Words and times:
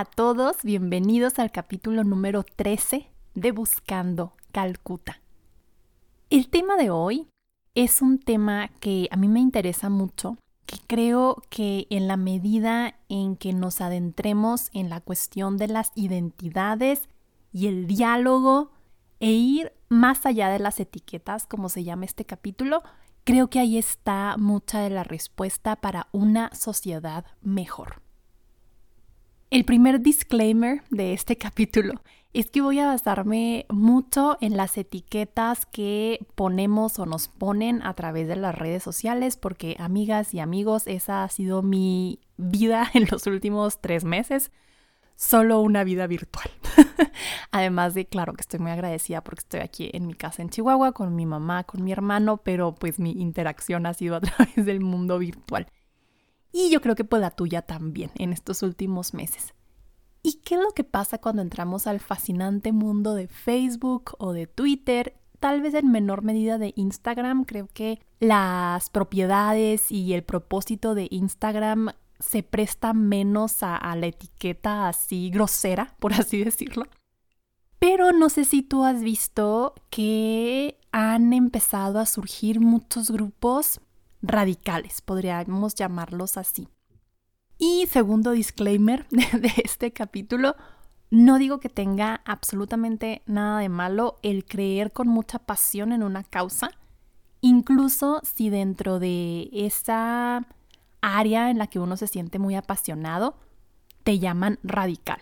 A 0.00 0.06
todos, 0.06 0.56
bienvenidos 0.62 1.38
al 1.38 1.52
capítulo 1.52 2.04
número 2.04 2.42
13 2.42 3.10
de 3.34 3.52
Buscando 3.52 4.32
Calcuta. 4.50 5.20
El 6.30 6.48
tema 6.48 6.78
de 6.78 6.88
hoy 6.88 7.28
es 7.74 8.00
un 8.00 8.18
tema 8.18 8.68
que 8.80 9.08
a 9.10 9.18
mí 9.18 9.28
me 9.28 9.40
interesa 9.40 9.90
mucho, 9.90 10.38
que 10.64 10.78
creo 10.86 11.42
que 11.50 11.86
en 11.90 12.08
la 12.08 12.16
medida 12.16 12.94
en 13.10 13.36
que 13.36 13.52
nos 13.52 13.82
adentremos 13.82 14.70
en 14.72 14.88
la 14.88 15.02
cuestión 15.02 15.58
de 15.58 15.68
las 15.68 15.92
identidades 15.94 17.10
y 17.52 17.66
el 17.66 17.86
diálogo 17.86 18.70
e 19.18 19.32
ir 19.32 19.70
más 19.90 20.24
allá 20.24 20.48
de 20.48 20.60
las 20.60 20.80
etiquetas, 20.80 21.46
como 21.46 21.68
se 21.68 21.84
llama 21.84 22.06
este 22.06 22.24
capítulo, 22.24 22.82
creo 23.24 23.50
que 23.50 23.58
ahí 23.58 23.76
está 23.76 24.36
mucha 24.38 24.80
de 24.80 24.88
la 24.88 25.04
respuesta 25.04 25.76
para 25.76 26.08
una 26.10 26.54
sociedad 26.54 27.26
mejor. 27.42 28.00
El 29.50 29.64
primer 29.64 30.00
disclaimer 30.00 30.82
de 30.90 31.12
este 31.12 31.36
capítulo 31.38 32.00
es 32.32 32.52
que 32.52 32.60
voy 32.60 32.78
a 32.78 32.86
basarme 32.86 33.66
mucho 33.68 34.38
en 34.40 34.56
las 34.56 34.78
etiquetas 34.78 35.66
que 35.66 36.24
ponemos 36.36 37.00
o 37.00 37.06
nos 37.06 37.26
ponen 37.26 37.82
a 37.82 37.94
través 37.94 38.28
de 38.28 38.36
las 38.36 38.54
redes 38.54 38.84
sociales 38.84 39.36
porque 39.36 39.74
amigas 39.80 40.32
y 40.34 40.38
amigos, 40.38 40.86
esa 40.86 41.24
ha 41.24 41.28
sido 41.28 41.62
mi 41.62 42.20
vida 42.36 42.88
en 42.94 43.08
los 43.10 43.26
últimos 43.26 43.80
tres 43.80 44.04
meses, 44.04 44.52
solo 45.16 45.60
una 45.60 45.82
vida 45.82 46.06
virtual. 46.06 46.48
Además 47.50 47.94
de, 47.94 48.06
claro 48.06 48.34
que 48.34 48.42
estoy 48.42 48.60
muy 48.60 48.70
agradecida 48.70 49.24
porque 49.24 49.40
estoy 49.40 49.60
aquí 49.60 49.90
en 49.92 50.06
mi 50.06 50.14
casa 50.14 50.42
en 50.42 50.50
Chihuahua 50.50 50.92
con 50.92 51.16
mi 51.16 51.26
mamá, 51.26 51.64
con 51.64 51.82
mi 51.82 51.90
hermano, 51.90 52.36
pero 52.36 52.76
pues 52.76 53.00
mi 53.00 53.10
interacción 53.10 53.86
ha 53.86 53.94
sido 53.94 54.14
a 54.14 54.20
través 54.20 54.64
del 54.64 54.78
mundo 54.78 55.18
virtual 55.18 55.66
y 56.52 56.70
yo 56.70 56.80
creo 56.80 56.94
que 56.94 57.04
pues 57.04 57.20
la 57.20 57.30
tuya 57.30 57.62
también 57.62 58.10
en 58.16 58.32
estos 58.32 58.62
últimos 58.62 59.14
meses. 59.14 59.54
¿Y 60.22 60.40
qué 60.44 60.56
es 60.56 60.60
lo 60.60 60.72
que 60.72 60.84
pasa 60.84 61.18
cuando 61.18 61.42
entramos 61.42 61.86
al 61.86 62.00
fascinante 62.00 62.72
mundo 62.72 63.14
de 63.14 63.28
Facebook 63.28 64.12
o 64.18 64.32
de 64.32 64.46
Twitter? 64.46 65.16
Tal 65.38 65.62
vez 65.62 65.72
en 65.74 65.90
menor 65.90 66.22
medida 66.22 66.58
de 66.58 66.74
Instagram. 66.76 67.44
Creo 67.44 67.68
que 67.72 68.00
las 68.18 68.90
propiedades 68.90 69.90
y 69.90 70.12
el 70.12 70.22
propósito 70.22 70.94
de 70.94 71.08
Instagram 71.10 71.90
se 72.18 72.42
presta 72.42 72.92
menos 72.92 73.62
a, 73.62 73.76
a 73.76 73.96
la 73.96 74.08
etiqueta 74.08 74.88
así 74.88 75.30
grosera, 75.30 75.94
por 76.00 76.12
así 76.12 76.44
decirlo. 76.44 76.84
Pero 77.78 78.12
no 78.12 78.28
sé 78.28 78.44
si 78.44 78.62
tú 78.62 78.84
has 78.84 79.00
visto 79.00 79.74
que 79.88 80.78
han 80.92 81.32
empezado 81.32 81.98
a 81.98 82.04
surgir 82.04 82.60
muchos 82.60 83.10
grupos 83.10 83.80
radicales, 84.22 85.00
podríamos 85.00 85.74
llamarlos 85.74 86.36
así. 86.36 86.68
Y 87.58 87.86
segundo 87.88 88.30
disclaimer 88.32 89.06
de 89.10 89.52
este 89.62 89.92
capítulo, 89.92 90.56
no 91.10 91.38
digo 91.38 91.60
que 91.60 91.68
tenga 91.68 92.22
absolutamente 92.24 93.22
nada 93.26 93.60
de 93.60 93.68
malo 93.68 94.18
el 94.22 94.44
creer 94.44 94.92
con 94.92 95.08
mucha 95.08 95.38
pasión 95.40 95.92
en 95.92 96.02
una 96.02 96.24
causa, 96.24 96.70
incluso 97.40 98.20
si 98.22 98.48
dentro 98.48 98.98
de 98.98 99.50
esa 99.52 100.46
área 101.02 101.50
en 101.50 101.58
la 101.58 101.66
que 101.66 101.78
uno 101.78 101.96
se 101.96 102.06
siente 102.06 102.38
muy 102.38 102.54
apasionado, 102.54 103.36
te 104.04 104.18
llaman 104.18 104.58
radical. 104.62 105.20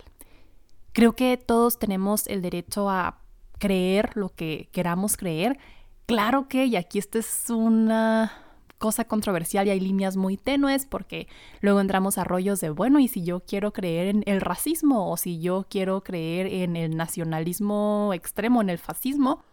Creo 0.93 1.13
que 1.15 1.37
todos 1.37 1.79
tenemos 1.79 2.27
el 2.27 2.41
derecho 2.41 2.89
a 2.89 3.19
creer 3.57 4.11
lo 4.15 4.29
que 4.29 4.69
queramos 4.71 5.17
creer. 5.17 5.57
Claro 6.05 6.47
que, 6.47 6.65
y 6.65 6.75
aquí 6.75 6.99
esta 6.99 7.19
es 7.19 7.49
una 7.49 8.48
cosa 8.79 9.03
controversial 9.05 9.67
y 9.67 9.71
hay 9.71 9.79
líneas 9.79 10.17
muy 10.17 10.37
tenues 10.37 10.87
porque 10.87 11.27
luego 11.61 11.81
entramos 11.81 12.17
a 12.17 12.23
rollos 12.23 12.59
de, 12.61 12.71
bueno, 12.71 12.99
y 12.99 13.07
si 13.07 13.23
yo 13.23 13.41
quiero 13.41 13.71
creer 13.73 14.07
en 14.07 14.23
el 14.25 14.41
racismo 14.41 15.11
o 15.11 15.17
si 15.17 15.39
yo 15.39 15.67
quiero 15.69 16.01
creer 16.01 16.47
en 16.47 16.75
el 16.75 16.97
nacionalismo 16.97 18.11
extremo, 18.13 18.61
en 18.61 18.69
el 18.69 18.79
fascismo, 18.79 19.43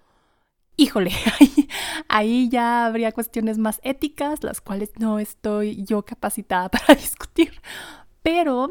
híjole, 0.77 1.11
ahí, 2.09 2.49
ya 2.49 2.87
habría 2.87 3.13
cuestiones 3.13 3.59
más 3.59 3.81
éticas, 3.83 4.43
las 4.43 4.61
cuales 4.61 4.93
no 4.99 5.19
estoy 5.19 5.85
yo 5.85 6.03
capacitada 6.03 6.69
para 6.71 6.95
discutir, 6.95 7.61
pero 8.23 8.71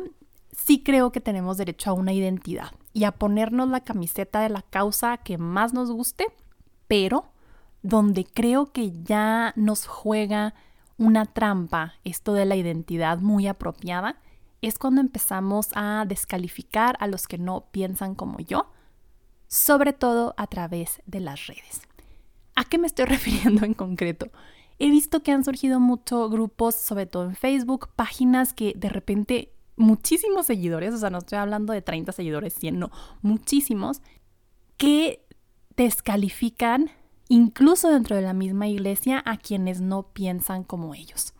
sí 0.52 0.82
creo 0.82 1.12
que 1.12 1.22
tenemos 1.22 1.58
derecho 1.58 1.90
a 1.90 1.94
una 1.94 2.14
identidad 2.14 2.72
y 2.94 3.04
a 3.04 3.12
ponernos 3.12 3.68
la 3.70 3.84
camiseta 3.84 4.42
de 4.42 4.50
la 4.50 4.62
causa 4.62 5.18
que 5.18 5.38
más 5.38 5.74
nos 5.74 5.92
guste, 5.92 6.28
pero 6.88 7.26
donde 7.86 8.26
creo 8.26 8.72
que 8.72 8.92
ya 9.04 9.54
nos 9.56 9.86
juega 9.86 10.56
una 10.98 11.26
trampa 11.26 11.94
esto 12.04 12.34
de 12.34 12.46
la 12.46 12.56
identidad 12.56 13.20
muy 13.20 13.46
apropiada, 13.46 14.20
es 14.64 14.80
cuando 14.80 15.02
empezamos 15.02 15.70
a 15.76 16.04
descalificar 16.08 16.98
a 17.00 17.06
los 17.06 17.28
que 17.28 17.38
no 17.38 17.68
piensan 17.72 18.16
como 18.16 18.40
yo, 18.40 18.72
sobre 19.48 19.94
todo 19.94 20.34
a 20.38 20.48
través 20.48 21.00
de 21.06 21.20
las 21.20 21.46
redes. 21.46 21.82
¿A 22.56 22.66
qué 22.66 22.80
me 22.80 22.88
estoy 22.88 23.06
refiriendo 23.06 23.64
en 23.64 23.76
concreto? 23.76 24.32
He 24.80 24.90
visto 24.90 25.22
que 25.22 25.32
han 25.32 25.46
surgido 25.46 25.80
muchos 25.80 26.32
grupos, 26.32 26.74
sobre 26.74 27.06
todo 27.06 27.26
en 27.26 27.36
Facebook, 27.36 27.90
páginas 27.96 28.54
que 28.54 28.74
de 28.76 28.90
repente 28.90 29.54
muchísimos 29.76 30.48
seguidores, 30.48 30.92
o 30.96 30.98
sea, 30.98 31.12
no 31.12 31.20
estoy 31.20 31.38
hablando 31.38 31.72
de 31.72 31.84
30 31.84 32.12
seguidores, 32.14 32.56
100, 32.56 32.80
no, 32.80 32.90
muchísimos, 33.22 34.02
que 34.76 35.24
descalifican 35.78 36.90
incluso 37.28 37.90
dentro 37.90 38.16
de 38.16 38.22
la 38.22 38.34
misma 38.34 38.68
iglesia, 38.68 39.22
a 39.26 39.38
quienes 39.38 39.82
no 39.82 40.04
piensan 40.14 40.64
como 40.64 40.94
ellos. 40.96 41.34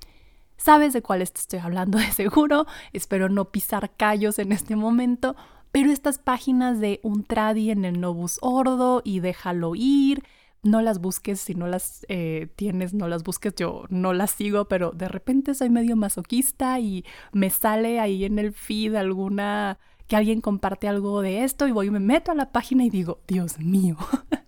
Sabes 0.58 0.94
de 0.94 1.02
cuáles 1.02 1.34
te 1.34 1.42
estoy 1.42 1.60
hablando 1.60 1.98
de 2.00 2.12
seguro, 2.12 2.66
espero 2.94 3.30
no 3.30 3.52
pisar 3.52 3.92
callos 3.96 4.40
en 4.40 4.52
este 4.52 4.76
momento, 4.76 5.36
pero 5.72 5.92
estas 5.92 6.20
páginas 6.20 6.80
de 6.80 7.02
un 7.04 7.24
tradi 7.24 7.70
en 7.70 7.84
el 7.84 8.00
Novus 8.00 8.40
Ordo 8.42 9.02
y 9.04 9.20
déjalo 9.20 9.76
ir, 9.76 10.24
no 10.64 10.82
las 10.82 11.00
busques 11.00 11.40
si 11.40 11.54
no 11.54 11.68
las 11.68 12.06
eh, 12.10 12.48
tienes, 12.56 12.94
no 12.94 13.08
las 13.08 13.24
busques, 13.24 13.54
yo 13.56 13.84
no 13.90 14.14
las 14.14 14.32
sigo, 14.32 14.66
pero 14.66 14.92
de 14.92 15.08
repente 15.08 15.54
soy 15.54 15.70
medio 15.70 15.96
masoquista 15.96 16.80
y 16.80 17.06
me 17.32 17.50
sale 17.50 18.00
ahí 18.00 18.26
en 18.26 18.40
el 18.40 18.54
feed 18.54 18.96
alguna 18.96 19.78
que 20.08 20.16
alguien 20.16 20.42
comparte 20.42 20.88
algo 20.88 21.22
de 21.22 21.44
esto 21.44 21.68
y 21.68 21.72
voy 21.72 21.88
y 21.88 21.92
me 21.92 22.00
meto 22.00 22.32
a 22.32 22.36
la 22.36 22.52
página 22.52 22.84
y 22.84 22.90
digo, 22.90 23.20
Dios 23.28 23.60
mío, 23.60 23.98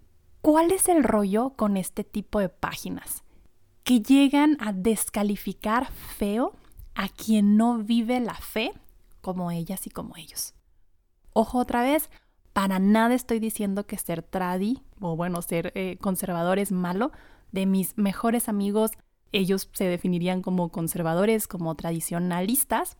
¿Cuál 0.47 0.71
es 0.71 0.87
el 0.87 1.03
rollo 1.03 1.49
con 1.57 1.75
este 1.75 2.05
tipo 2.05 2.39
de 2.39 2.47
páginas? 2.47 3.25
Que 3.83 3.99
llegan 3.99 4.55
a 4.61 4.71
descalificar 4.71 5.91
feo 5.91 6.53
a 6.95 7.09
quien 7.09 7.57
no 7.57 7.79
vive 7.79 8.21
la 8.21 8.33
fe 8.33 8.71
como 9.19 9.51
ellas 9.51 9.85
y 9.87 9.89
como 9.89 10.15
ellos. 10.15 10.53
Ojo 11.33 11.57
otra 11.57 11.81
vez, 11.81 12.09
para 12.53 12.79
nada 12.79 13.13
estoy 13.13 13.39
diciendo 13.39 13.85
que 13.87 13.97
ser 13.97 14.23
tradi 14.23 14.81
o 15.01 15.17
bueno, 15.17 15.41
ser 15.41 15.73
eh, 15.75 15.97
conservador 15.99 16.59
es 16.59 16.71
malo. 16.71 17.11
De 17.51 17.65
mis 17.65 17.97
mejores 17.97 18.47
amigos, 18.47 18.91
ellos 19.33 19.69
se 19.73 19.83
definirían 19.83 20.41
como 20.41 20.69
conservadores, 20.69 21.45
como 21.49 21.75
tradicionalistas 21.75 22.95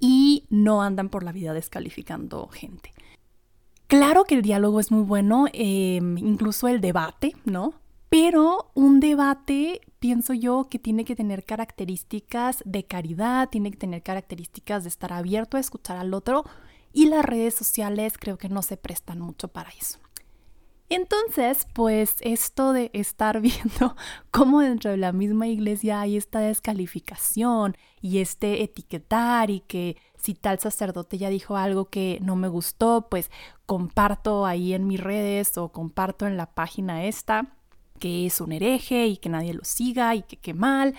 y 0.00 0.44
no 0.50 0.82
andan 0.82 1.08
por 1.08 1.24
la 1.24 1.32
vida 1.32 1.54
descalificando 1.54 2.46
gente. 2.48 2.93
Claro 3.96 4.24
que 4.24 4.34
el 4.34 4.42
diálogo 4.42 4.80
es 4.80 4.90
muy 4.90 5.04
bueno, 5.04 5.46
em, 5.52 6.18
incluso 6.18 6.66
el 6.66 6.80
debate, 6.80 7.36
¿no? 7.44 7.74
Pero 8.08 8.72
un 8.74 8.98
debate, 8.98 9.82
pienso 10.00 10.34
yo, 10.34 10.66
que 10.68 10.80
tiene 10.80 11.04
que 11.04 11.14
tener 11.14 11.44
características 11.44 12.64
de 12.66 12.84
caridad, 12.86 13.50
tiene 13.50 13.70
que 13.70 13.76
tener 13.76 14.02
características 14.02 14.82
de 14.82 14.88
estar 14.88 15.12
abierto 15.12 15.56
a 15.56 15.60
escuchar 15.60 15.96
al 15.96 16.12
otro 16.12 16.42
y 16.92 17.06
las 17.06 17.24
redes 17.24 17.54
sociales 17.54 18.14
creo 18.18 18.36
que 18.36 18.48
no 18.48 18.62
se 18.62 18.76
prestan 18.76 19.20
mucho 19.20 19.46
para 19.46 19.70
eso. 19.70 20.00
Entonces, 20.88 21.68
pues 21.72 22.16
esto 22.20 22.72
de 22.72 22.90
estar 22.94 23.40
viendo 23.42 23.94
cómo 24.32 24.60
dentro 24.60 24.90
de 24.90 24.96
la 24.96 25.12
misma 25.12 25.46
iglesia 25.46 26.00
hay 26.00 26.16
esta 26.16 26.40
descalificación 26.40 27.76
y 28.00 28.18
este 28.18 28.64
etiquetar 28.64 29.50
y 29.50 29.60
que 29.60 29.96
si 30.24 30.32
tal 30.34 30.58
sacerdote 30.58 31.18
ya 31.18 31.28
dijo 31.28 31.58
algo 31.58 31.90
que 31.90 32.18
no 32.22 32.34
me 32.34 32.48
gustó, 32.48 33.08
pues 33.10 33.30
comparto 33.66 34.46
ahí 34.46 34.72
en 34.72 34.86
mis 34.86 34.98
redes 34.98 35.58
o 35.58 35.68
comparto 35.70 36.26
en 36.26 36.38
la 36.38 36.46
página 36.46 37.04
esta 37.04 37.58
que 37.98 38.24
es 38.24 38.40
un 38.40 38.52
hereje 38.52 39.06
y 39.06 39.18
que 39.18 39.28
nadie 39.28 39.52
lo 39.52 39.64
siga 39.64 40.14
y 40.14 40.22
que 40.22 40.38
qué 40.38 40.54
mal. 40.54 40.98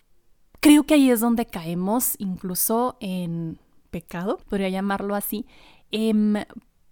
Creo 0.59 0.83
que 0.83 0.93
ahí 0.93 1.09
es 1.09 1.19
donde 1.19 1.47
caemos 1.47 2.15
incluso 2.19 2.97
en 2.99 3.57
pecado, 3.89 4.37
podría 4.47 4.69
llamarlo 4.69 5.15
así, 5.15 5.47
em, 5.91 6.35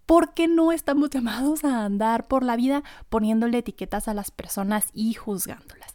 porque 0.06 0.48
no 0.48 0.72
estamos 0.72 1.10
llamados 1.10 1.64
a 1.64 1.84
andar 1.84 2.26
por 2.26 2.42
la 2.42 2.56
vida 2.56 2.82
poniéndole 3.08 3.58
etiquetas 3.58 4.08
a 4.08 4.14
las 4.14 4.32
personas 4.32 4.88
y 4.92 5.14
juzgándolas. 5.14 5.93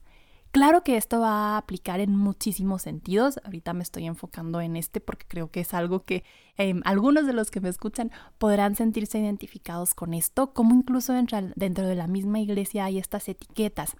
Claro 0.51 0.83
que 0.83 0.97
esto 0.97 1.19
va 1.19 1.53
a 1.53 1.57
aplicar 1.57 1.99
en 1.99 2.15
muchísimos 2.15 2.81
sentidos. 2.81 3.39
Ahorita 3.43 3.73
me 3.73 3.83
estoy 3.83 4.07
enfocando 4.07 4.61
en 4.61 4.75
este 4.75 4.99
porque 4.99 5.27
creo 5.27 5.51
que 5.51 5.59
es 5.59 5.75
algo 5.75 6.05
que 6.05 6.23
em, 6.57 6.81
algunos 6.85 7.27
de 7.27 7.33
los 7.33 7.51
que 7.51 7.61
me 7.61 7.69
escuchan 7.69 8.11
podrán 8.39 8.75
sentirse 8.75 9.19
identificados 9.19 9.93
con 9.93 10.13
esto, 10.15 10.53
como 10.53 10.73
incluso 10.73 11.13
dentro 11.13 11.87
de 11.87 11.95
la 11.95 12.07
misma 12.07 12.39
iglesia 12.39 12.85
hay 12.85 12.97
estas 12.97 13.29
etiquetas. 13.29 13.95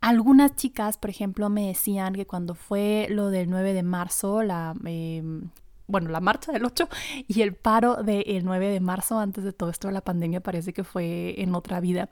Algunas 0.00 0.54
chicas, 0.54 0.96
por 0.96 1.10
ejemplo, 1.10 1.50
me 1.50 1.66
decían 1.66 2.14
que 2.14 2.26
cuando 2.26 2.54
fue 2.54 3.08
lo 3.10 3.30
del 3.30 3.50
9 3.50 3.74
de 3.74 3.82
marzo, 3.82 4.42
la, 4.42 4.74
em, 4.84 5.50
bueno, 5.88 6.08
la 6.10 6.20
marcha 6.20 6.52
del 6.52 6.64
8 6.64 6.88
y 7.26 7.42
el 7.42 7.54
paro 7.54 7.96
del 8.02 8.44
9 8.44 8.68
de 8.68 8.80
marzo, 8.80 9.18
antes 9.18 9.44
de 9.44 9.52
todo 9.52 9.70
esto 9.70 9.88
de 9.88 9.94
la 9.94 10.00
pandemia, 10.00 10.40
parece 10.40 10.72
que 10.72 10.84
fue 10.84 11.34
en 11.42 11.54
otra 11.54 11.80
vida, 11.80 12.10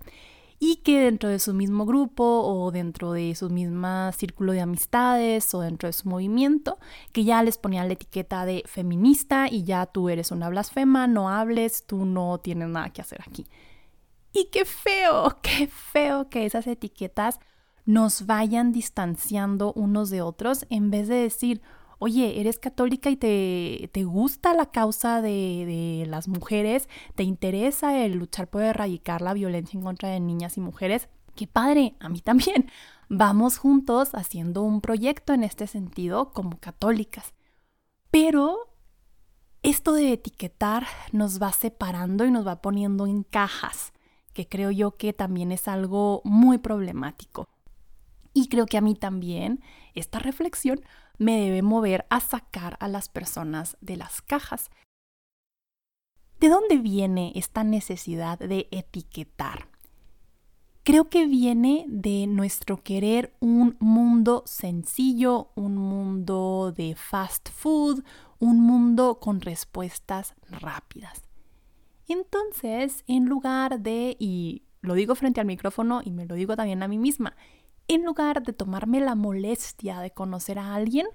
y 0.58 0.76
que 0.76 1.00
dentro 1.00 1.28
de 1.28 1.38
su 1.38 1.52
mismo 1.52 1.84
grupo 1.84 2.24
o 2.24 2.70
dentro 2.70 3.12
de 3.12 3.34
su 3.34 3.50
misma 3.50 4.12
círculo 4.12 4.52
de 4.52 4.60
amistades 4.60 5.54
o 5.54 5.60
dentro 5.60 5.88
de 5.88 5.92
su 5.92 6.08
movimiento, 6.08 6.78
que 7.12 7.24
ya 7.24 7.42
les 7.42 7.58
ponían 7.58 7.88
la 7.88 7.94
etiqueta 7.94 8.46
de 8.46 8.62
feminista 8.66 9.48
y 9.50 9.64
ya 9.64 9.86
tú 9.86 10.08
eres 10.08 10.30
una 10.30 10.48
blasfema, 10.48 11.06
no 11.06 11.28
hables, 11.28 11.86
tú 11.86 12.04
no 12.04 12.38
tienes 12.38 12.68
nada 12.68 12.90
que 12.90 13.02
hacer 13.02 13.20
aquí. 13.26 13.46
Y 14.32 14.48
qué 14.50 14.64
feo, 14.64 15.38
qué 15.42 15.66
feo 15.66 16.28
que 16.28 16.46
esas 16.46 16.66
etiquetas 16.66 17.38
nos 17.84 18.26
vayan 18.26 18.72
distanciando 18.72 19.72
unos 19.74 20.10
de 20.10 20.20
otros 20.22 20.66
en 20.70 20.90
vez 20.90 21.06
de 21.08 21.16
decir, 21.16 21.62
oye, 21.98 22.40
eres 22.40 22.58
católica 22.58 23.10
y 23.10 23.16
te, 23.16 23.88
te 23.92 24.04
gusta 24.04 24.54
la 24.54 24.66
causa 24.70 25.22
de, 25.22 25.64
de, 26.00 26.06
las 26.06 26.28
mujeres, 26.28 26.88
te 27.14 27.22
interesa 27.22 28.04
el 28.04 28.14
luchar 28.14 28.48
por 28.48 28.62
erradicar 28.62 29.22
la 29.22 29.34
violencia 29.34 29.78
en 29.78 29.84
contra 29.84 30.10
de 30.10 30.20
niñas 30.20 30.56
y 30.56 30.60
mujeres, 30.60 31.08
qué 31.34 31.46
padre, 31.46 31.94
a 32.00 32.08
mí 32.08 32.20
también. 32.20 32.70
Vamos 33.08 33.58
juntos 33.58 34.14
haciendo 34.14 34.62
un 34.62 34.80
proyecto 34.80 35.32
en 35.32 35.44
este 35.44 35.66
sentido 35.68 36.32
como 36.32 36.58
católicas. 36.58 37.34
Pero 38.10 38.68
esto 39.62 39.92
de 39.92 40.12
etiquetar 40.12 40.86
nos 41.12 41.40
va 41.40 41.52
separando 41.52 42.24
y 42.24 42.30
nos 42.30 42.46
va 42.46 42.62
poniendo 42.62 43.06
en 43.06 43.22
cajas, 43.22 43.92
que 44.32 44.48
creo 44.48 44.70
yo 44.70 44.96
que 44.96 45.12
también 45.12 45.52
es 45.52 45.68
algo 45.68 46.20
muy 46.24 46.58
problemático. 46.58 47.48
Y 48.32 48.48
creo 48.48 48.66
que 48.66 48.76
a 48.76 48.80
mí 48.82 48.94
también 48.94 49.62
esta 49.94 50.18
reflexión 50.18 50.80
me 51.18 51.40
debe 51.40 51.62
mover 51.62 52.06
a 52.10 52.20
sacar 52.20 52.76
a 52.80 52.88
las 52.88 53.08
personas 53.08 53.76
de 53.80 53.96
las 53.96 54.22
cajas. 54.22 54.70
¿De 56.40 56.48
dónde 56.48 56.76
viene 56.76 57.32
esta 57.34 57.64
necesidad 57.64 58.38
de 58.38 58.68
etiquetar? 58.70 59.68
Creo 60.82 61.08
que 61.08 61.26
viene 61.26 61.84
de 61.88 62.28
nuestro 62.28 62.76
querer 62.76 63.34
un 63.40 63.76
mundo 63.80 64.44
sencillo, 64.46 65.50
un 65.56 65.76
mundo 65.76 66.72
de 66.76 66.94
fast 66.94 67.48
food, 67.50 68.04
un 68.38 68.60
mundo 68.60 69.18
con 69.18 69.40
respuestas 69.40 70.34
rápidas. 70.48 71.22
Entonces, 72.06 73.02
en 73.08 73.24
lugar 73.24 73.80
de, 73.80 74.16
y 74.20 74.62
lo 74.80 74.94
digo 74.94 75.16
frente 75.16 75.40
al 75.40 75.46
micrófono 75.46 76.02
y 76.04 76.12
me 76.12 76.26
lo 76.26 76.36
digo 76.36 76.54
también 76.54 76.82
a 76.84 76.88
mí 76.88 76.98
misma, 76.98 77.34
en 77.88 78.04
lugar 78.04 78.42
de 78.42 78.52
tomarme 78.52 79.00
la 79.00 79.14
molestia 79.14 80.00
de 80.00 80.10
conocer 80.10 80.58
a 80.58 80.74
alguien, 80.74 81.06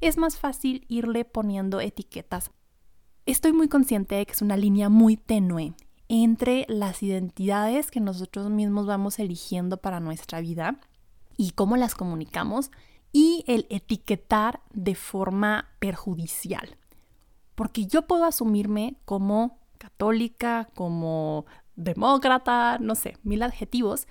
es 0.00 0.16
más 0.16 0.38
fácil 0.38 0.84
irle 0.88 1.24
poniendo 1.24 1.80
etiquetas. 1.80 2.50
Estoy 3.24 3.52
muy 3.52 3.68
consciente 3.68 4.16
de 4.16 4.26
que 4.26 4.32
es 4.32 4.42
una 4.42 4.56
línea 4.56 4.88
muy 4.88 5.16
tenue 5.16 5.74
entre 6.08 6.66
las 6.68 7.02
identidades 7.02 7.90
que 7.90 8.00
nosotros 8.00 8.50
mismos 8.50 8.86
vamos 8.86 9.18
eligiendo 9.18 9.76
para 9.76 10.00
nuestra 10.00 10.40
vida 10.40 10.80
y 11.36 11.52
cómo 11.52 11.76
las 11.76 11.94
comunicamos 11.94 12.70
y 13.12 13.44
el 13.46 13.66
etiquetar 13.70 14.60
de 14.72 14.94
forma 14.94 15.68
perjudicial. 15.78 16.76
Porque 17.54 17.86
yo 17.86 18.06
puedo 18.06 18.24
asumirme 18.24 18.96
como 19.04 19.58
católica, 19.78 20.68
como 20.74 21.46
demócrata, 21.76 22.78
no 22.78 22.94
sé, 22.94 23.16
mil 23.22 23.42
adjetivos, 23.42 24.06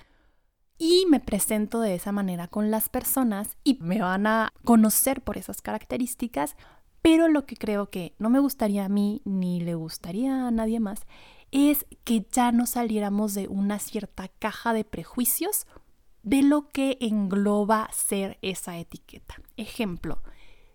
y 0.81 1.05
me 1.07 1.19
presento 1.19 1.79
de 1.79 1.93
esa 1.93 2.11
manera 2.11 2.47
con 2.47 2.71
las 2.71 2.89
personas 2.89 3.55
y 3.63 3.77
me 3.81 4.01
van 4.01 4.25
a 4.25 4.51
conocer 4.63 5.21
por 5.21 5.37
esas 5.37 5.61
características, 5.61 6.55
pero 7.03 7.27
lo 7.27 7.45
que 7.45 7.55
creo 7.55 7.91
que 7.91 8.15
no 8.17 8.31
me 8.31 8.39
gustaría 8.39 8.85
a 8.85 8.89
mí 8.89 9.21
ni 9.23 9.61
le 9.61 9.75
gustaría 9.75 10.47
a 10.47 10.49
nadie 10.49 10.79
más 10.79 11.05
es 11.51 11.85
que 12.03 12.25
ya 12.31 12.51
no 12.51 12.65
saliéramos 12.65 13.35
de 13.35 13.47
una 13.47 13.77
cierta 13.77 14.27
caja 14.27 14.73
de 14.73 14.83
prejuicios 14.83 15.67
de 16.23 16.41
lo 16.41 16.67
que 16.69 16.97
engloba 16.99 17.87
ser 17.93 18.39
esa 18.41 18.79
etiqueta. 18.79 19.35
Ejemplo, 19.57 20.23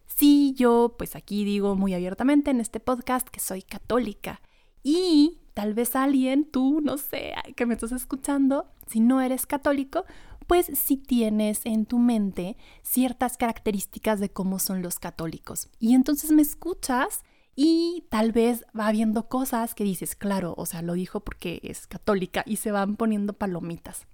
si 0.06 0.55
yo 0.55 0.94
pues 0.97 1.17
aquí 1.17 1.44
digo 1.44 1.75
muy 1.75 1.94
abiertamente 1.94 2.53
en 2.53 2.61
este 2.61 2.79
podcast 2.79 3.26
que 3.26 3.41
soy 3.41 3.62
católica 3.62 4.41
y 4.85 5.41
tal 5.56 5.73
vez 5.73 5.97
alguien, 5.97 6.44
tú, 6.44 6.82
no 6.82 6.99
sé, 6.99 7.32
que 7.56 7.64
me 7.64 7.73
estás 7.73 7.91
escuchando, 7.91 8.70
si 8.87 9.00
no 9.00 9.23
eres 9.23 9.47
católico, 9.47 10.05
pues 10.47 10.67
si 10.67 10.99
tienes 10.99 11.64
en 11.64 11.87
tu 11.87 11.99
mente 11.99 12.58
ciertas 12.82 13.38
características 13.38 14.20
de 14.20 14.29
cómo 14.29 14.58
son 14.58 14.82
los 14.82 14.99
católicos. 14.99 15.70
Y 15.79 15.94
entonces 15.94 16.31
me 16.31 16.43
escuchas 16.43 17.25
y 17.55 18.05
tal 18.11 18.32
vez 18.32 18.67
va 18.79 18.93
viendo 18.93 19.31
cosas 19.31 19.75
que 19.75 19.85
dices, 19.85 20.14
claro, 20.14 20.53
o 20.58 20.67
sea, 20.67 20.82
lo 20.82 20.93
dijo 20.93 21.20
porque 21.20 21.61
es 21.62 21.87
católica 21.87 22.43
y 22.44 22.56
se 22.56 22.70
van 22.70 22.97
poniendo 22.97 23.32
palomitas. 23.32 24.06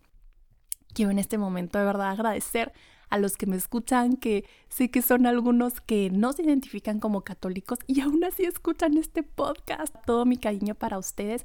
Quiero 0.95 1.11
en 1.11 1.19
este 1.19 1.39
momento 1.39 1.77
de 1.77 1.85
verdad 1.87 2.13
agradecer 2.13 2.73
a 3.13 3.19
los 3.19 3.37
que 3.37 3.45
me 3.45 3.57
escuchan, 3.57 4.17
que 4.17 4.47
sé 4.71 4.91
que 4.91 5.03
son 5.03 5.27
algunos 5.27 5.83
que 5.83 6.09
no 6.09 6.33
se 6.33 6.45
identifican 6.45 6.99
como 6.99 7.25
católicos 7.25 7.79
y 7.87 8.01
aún 8.01 8.25
así 8.25 8.45
escuchan 8.45 8.97
este 8.97 9.23
podcast. 9.23 9.95
Todo 10.07 10.25
mi 10.25 10.39
cariño 10.39 10.75
para 10.75 10.97
ustedes. 10.97 11.45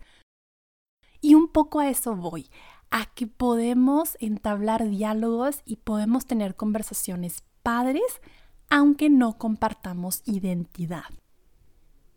Y 1.19 1.35
un 1.35 1.49
poco 1.49 1.81
a 1.81 1.89
eso 1.89 2.15
voy, 2.15 2.49
a 2.89 3.05
que 3.13 3.27
podemos 3.27 4.15
entablar 4.21 4.87
diálogos 4.87 5.61
y 5.65 5.75
podemos 5.75 6.25
tener 6.25 6.55
conversaciones 6.55 7.43
padres, 7.63 8.21
aunque 8.69 9.09
no 9.09 9.37
compartamos 9.37 10.21
identidad. 10.23 11.03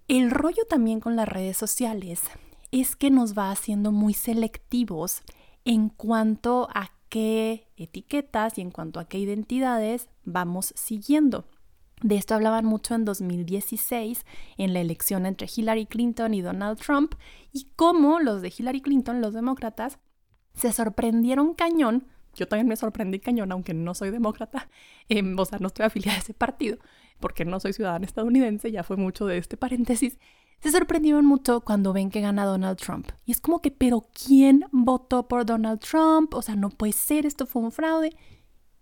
El 0.06 0.31
rollo 0.31 0.62
también 0.69 1.00
con 1.00 1.17
las 1.17 1.29
redes 1.29 1.56
sociales 1.56 2.22
es 2.70 2.94
que 2.94 3.10
nos 3.10 3.36
va 3.36 3.51
haciendo 3.51 3.91
muy 3.91 4.15
selectivos 4.15 5.22
en 5.65 5.89
cuanto 5.89 6.69
a 6.72 6.93
qué 7.10 7.69
etiquetas 7.76 8.56
y 8.56 8.62
en 8.62 8.70
cuanto 8.70 8.98
a 9.00 9.08
qué 9.08 9.19
identidades 9.19 10.08
vamos 10.24 10.72
siguiendo. 10.76 11.44
De 12.02 12.17
esto 12.17 12.34
hablaban 12.34 12.64
mucho 12.64 12.94
en 12.94 13.05
2016 13.05 14.24
en 14.56 14.72
la 14.72 14.81
elección 14.81 15.26
entre 15.26 15.48
Hillary 15.55 15.84
Clinton 15.84 16.32
y 16.32 16.40
Donald 16.40 16.79
Trump 16.79 17.14
y 17.52 17.67
cómo 17.76 18.20
los 18.20 18.40
de 18.40 18.52
Hillary 18.56 18.81
Clinton, 18.81 19.20
los 19.20 19.34
demócratas, 19.34 19.98
se 20.55 20.72
sorprendieron 20.72 21.52
cañón. 21.52 22.06
Yo 22.34 22.48
también 22.48 22.69
me 22.69 22.76
sorprendí 22.76 23.19
cañón, 23.19 23.52
aunque 23.52 23.74
no 23.74 23.94
soy 23.94 24.10
demócrata, 24.10 24.70
em, 25.08 25.38
o 25.38 25.44
sea, 25.44 25.58
no 25.58 25.67
estoy 25.67 25.84
afiliada 25.84 26.17
a 26.17 26.20
ese 26.22 26.32
partido, 26.32 26.79
porque 27.19 27.44
no 27.44 27.60
soy 27.60 27.74
ciudadana 27.74 28.06
estadounidense, 28.06 28.70
ya 28.72 28.82
fue 28.82 28.96
mucho 28.96 29.26
de 29.26 29.36
este 29.36 29.58
paréntesis 29.58 30.19
se 30.60 30.70
sorprendieron 30.70 31.24
mucho 31.24 31.62
cuando 31.62 31.93
ven 31.93 32.10
que 32.10 32.20
gana 32.20 32.44
Donald 32.44 32.79
Trump. 32.79 33.08
Y 33.24 33.32
es 33.32 33.40
como 33.40 33.60
que, 33.60 33.70
pero 33.70 34.06
¿quién 34.12 34.64
votó 34.72 35.26
por 35.26 35.46
Donald 35.46 35.81
Trump? 35.81 36.34
O 36.34 36.43
sea, 36.43 36.56
no 36.56 36.69
puede 36.69 36.93
ser, 36.93 37.26
esto 37.26 37.46
fue 37.46 37.62
un 37.62 37.72
fraude. 37.72 38.14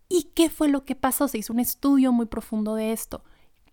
¿Y 0.08 0.30
qué 0.34 0.50
fue 0.50 0.68
lo 0.68 0.84
que 0.84 0.96
pasó? 0.96 1.28
Se 1.28 1.38
hizo 1.38 1.52
un 1.52 1.60
estudio 1.60 2.12
muy 2.12 2.26
profundo 2.26 2.74
de 2.74 2.92
esto, 2.92 3.22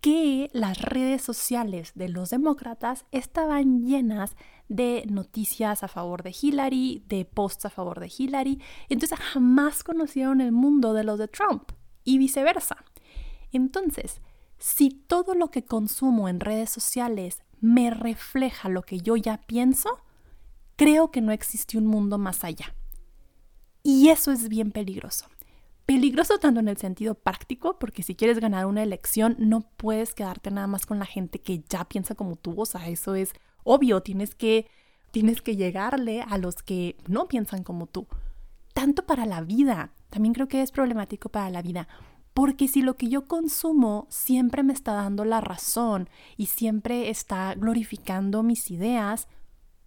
que 0.00 0.50
las 0.52 0.80
redes 0.82 1.22
sociales 1.22 1.92
de 1.94 2.08
los 2.08 2.30
demócratas 2.30 3.06
estaban 3.10 3.84
llenas 3.84 4.36
de 4.68 5.04
noticias 5.08 5.82
a 5.82 5.88
favor 5.88 6.22
de 6.22 6.34
Hillary, 6.38 7.02
de 7.08 7.24
posts 7.24 7.66
a 7.66 7.70
favor 7.70 8.00
de 8.00 8.12
Hillary, 8.16 8.60
entonces 8.88 9.18
jamás 9.18 9.84
conocieron 9.84 10.40
el 10.40 10.52
mundo 10.52 10.92
de 10.92 11.04
los 11.04 11.18
de 11.18 11.28
Trump 11.28 11.72
y 12.04 12.18
viceversa. 12.18 12.84
Entonces, 13.52 14.20
si 14.58 14.90
todo 14.90 15.34
lo 15.34 15.50
que 15.50 15.64
consumo 15.64 16.28
en 16.28 16.40
redes 16.40 16.70
sociales 16.70 17.42
me 17.66 17.90
refleja 17.90 18.68
lo 18.68 18.82
que 18.82 19.00
yo 19.00 19.16
ya 19.16 19.38
pienso, 19.38 20.00
creo 20.76 21.10
que 21.10 21.20
no 21.20 21.32
existe 21.32 21.76
un 21.76 21.86
mundo 21.86 22.16
más 22.16 22.44
allá. 22.44 22.74
Y 23.82 24.08
eso 24.10 24.30
es 24.30 24.48
bien 24.48 24.70
peligroso. 24.70 25.26
Peligroso 25.84 26.38
tanto 26.38 26.60
en 26.60 26.68
el 26.68 26.76
sentido 26.76 27.16
práctico, 27.16 27.78
porque 27.78 28.04
si 28.04 28.14
quieres 28.14 28.38
ganar 28.38 28.66
una 28.66 28.84
elección 28.84 29.34
no 29.38 29.62
puedes 29.76 30.14
quedarte 30.14 30.52
nada 30.52 30.68
más 30.68 30.86
con 30.86 31.00
la 31.00 31.06
gente 31.06 31.40
que 31.40 31.64
ya 31.68 31.84
piensa 31.84 32.14
como 32.14 32.36
tú, 32.36 32.54
o 32.56 32.66
sea, 32.66 32.88
eso 32.88 33.16
es 33.16 33.32
obvio, 33.64 34.00
tienes 34.00 34.36
que 34.36 34.68
tienes 35.10 35.42
que 35.42 35.56
llegarle 35.56 36.22
a 36.22 36.38
los 36.38 36.62
que 36.62 36.96
no 37.08 37.26
piensan 37.26 37.64
como 37.64 37.86
tú. 37.86 38.06
Tanto 38.74 39.06
para 39.06 39.26
la 39.26 39.40
vida, 39.40 39.92
también 40.10 40.34
creo 40.34 40.46
que 40.46 40.62
es 40.62 40.70
problemático 40.70 41.30
para 41.30 41.50
la 41.50 41.62
vida, 41.62 41.88
porque 42.36 42.68
si 42.68 42.82
lo 42.82 42.98
que 42.98 43.08
yo 43.08 43.26
consumo 43.26 44.06
siempre 44.10 44.62
me 44.62 44.74
está 44.74 44.92
dando 44.92 45.24
la 45.24 45.40
razón 45.40 46.10
y 46.36 46.46
siempre 46.46 47.08
está 47.08 47.54
glorificando 47.54 48.42
mis 48.42 48.70
ideas, 48.70 49.26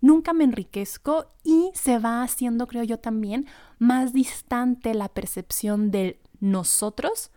nunca 0.02 0.34
me 0.34 0.46
enriquezco 0.46 1.28
y 1.44 1.70
se 1.76 2.00
va 2.00 2.24
haciendo, 2.24 2.66
creo 2.66 2.84
yo 2.84 2.98
también, 2.98 3.46
más 3.78 4.14
distante 4.14 4.96
la 4.96 5.10
percepción 5.10 5.92
del 5.92 6.18
nosotros 6.40 7.30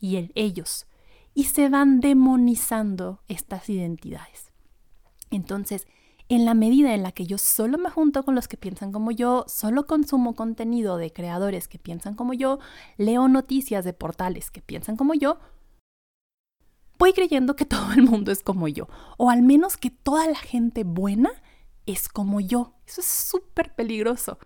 y 0.00 0.16
el 0.16 0.32
ellos. 0.34 0.86
Y 1.32 1.44
se 1.44 1.70
van 1.70 2.00
demonizando 2.00 3.22
estas 3.26 3.70
identidades. 3.70 4.52
Entonces, 5.30 5.86
en 6.28 6.44
la 6.44 6.54
medida 6.54 6.94
en 6.94 7.02
la 7.02 7.12
que 7.12 7.26
yo 7.26 7.38
solo 7.38 7.78
me 7.78 7.90
junto 7.90 8.24
con 8.24 8.34
los 8.34 8.48
que 8.48 8.56
piensan 8.56 8.92
como 8.92 9.10
yo, 9.10 9.44
solo 9.48 9.86
consumo 9.86 10.34
contenido 10.34 10.96
de 10.98 11.12
creadores 11.12 11.68
que 11.68 11.78
piensan 11.78 12.14
como 12.14 12.34
yo, 12.34 12.58
leo 12.96 13.28
noticias 13.28 13.84
de 13.84 13.94
portales 13.94 14.50
que 14.50 14.60
piensan 14.60 14.96
como 14.96 15.14
yo, 15.14 15.38
voy 16.98 17.12
creyendo 17.12 17.56
que 17.56 17.64
todo 17.64 17.92
el 17.92 18.02
mundo 18.02 18.30
es 18.30 18.42
como 18.42 18.68
yo, 18.68 18.88
o 19.16 19.30
al 19.30 19.42
menos 19.42 19.76
que 19.76 19.90
toda 19.90 20.26
la 20.26 20.38
gente 20.38 20.84
buena 20.84 21.30
es 21.86 22.08
como 22.08 22.40
yo. 22.40 22.74
Eso 22.86 23.00
es 23.00 23.06
súper 23.06 23.74
peligroso 23.74 24.38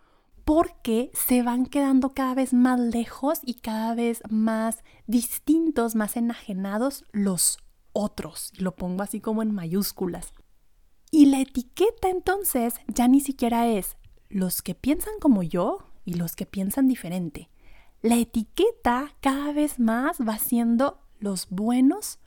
porque 0.45 1.11
se 1.15 1.43
van 1.43 1.67
quedando 1.67 2.11
cada 2.11 2.35
vez 2.35 2.53
más 2.53 2.79
lejos 2.79 3.41
y 3.45 3.55
cada 3.55 3.95
vez 3.95 4.23
más 4.29 4.83
distintos, 5.07 5.95
más 5.95 6.17
enajenados 6.17 7.05
los 7.13 7.59
otros. 7.93 8.53
Y 8.57 8.63
lo 8.63 8.75
pongo 8.75 9.03
así 9.03 9.21
como 9.21 9.43
en 9.43 9.53
mayúsculas. 9.53 10.33
Y 11.15 11.27
la 11.27 11.41
etiqueta 11.41 12.09
entonces 12.09 12.77
ya 12.89 13.07
ni 13.07 13.21
siquiera 13.21 13.69
es 13.69 13.99
los 14.31 14.63
que 14.63 14.75
piensan 14.75 15.13
como 15.21 15.43
yo 15.43 15.85
y 16.07 16.15
los 16.15 16.35
que 16.35 16.47
piensan 16.47 16.89
diferente. 16.89 17.51
La 18.01 18.17
etiqueta 18.17 19.15
cada 19.21 19.53
vez 19.53 19.79
más 19.79 20.17
va 20.27 20.39
siendo 20.39 21.03
los 21.19 21.49
buenos 21.51 22.19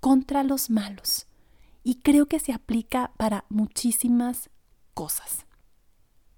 contra 0.00 0.42
los 0.42 0.68
malos. 0.68 1.26
Y 1.82 1.96
creo 2.02 2.26
que 2.26 2.38
se 2.38 2.52
aplica 2.52 3.12
para 3.16 3.46
muchísimas 3.48 4.50
cosas. 4.92 5.46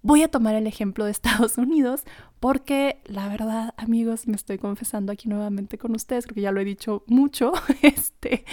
Voy 0.00 0.22
a 0.22 0.30
tomar 0.30 0.54
el 0.54 0.68
ejemplo 0.68 1.04
de 1.04 1.10
Estados 1.10 1.58
Unidos 1.58 2.04
porque 2.38 3.02
la 3.06 3.28
verdad, 3.28 3.74
amigos, 3.76 4.28
me 4.28 4.36
estoy 4.36 4.58
confesando 4.58 5.10
aquí 5.10 5.28
nuevamente 5.28 5.78
con 5.78 5.96
ustedes, 5.96 6.26
creo 6.26 6.36
que 6.36 6.42
ya 6.42 6.52
lo 6.52 6.60
he 6.60 6.64
dicho 6.64 7.02
mucho, 7.08 7.52
este, 7.82 8.44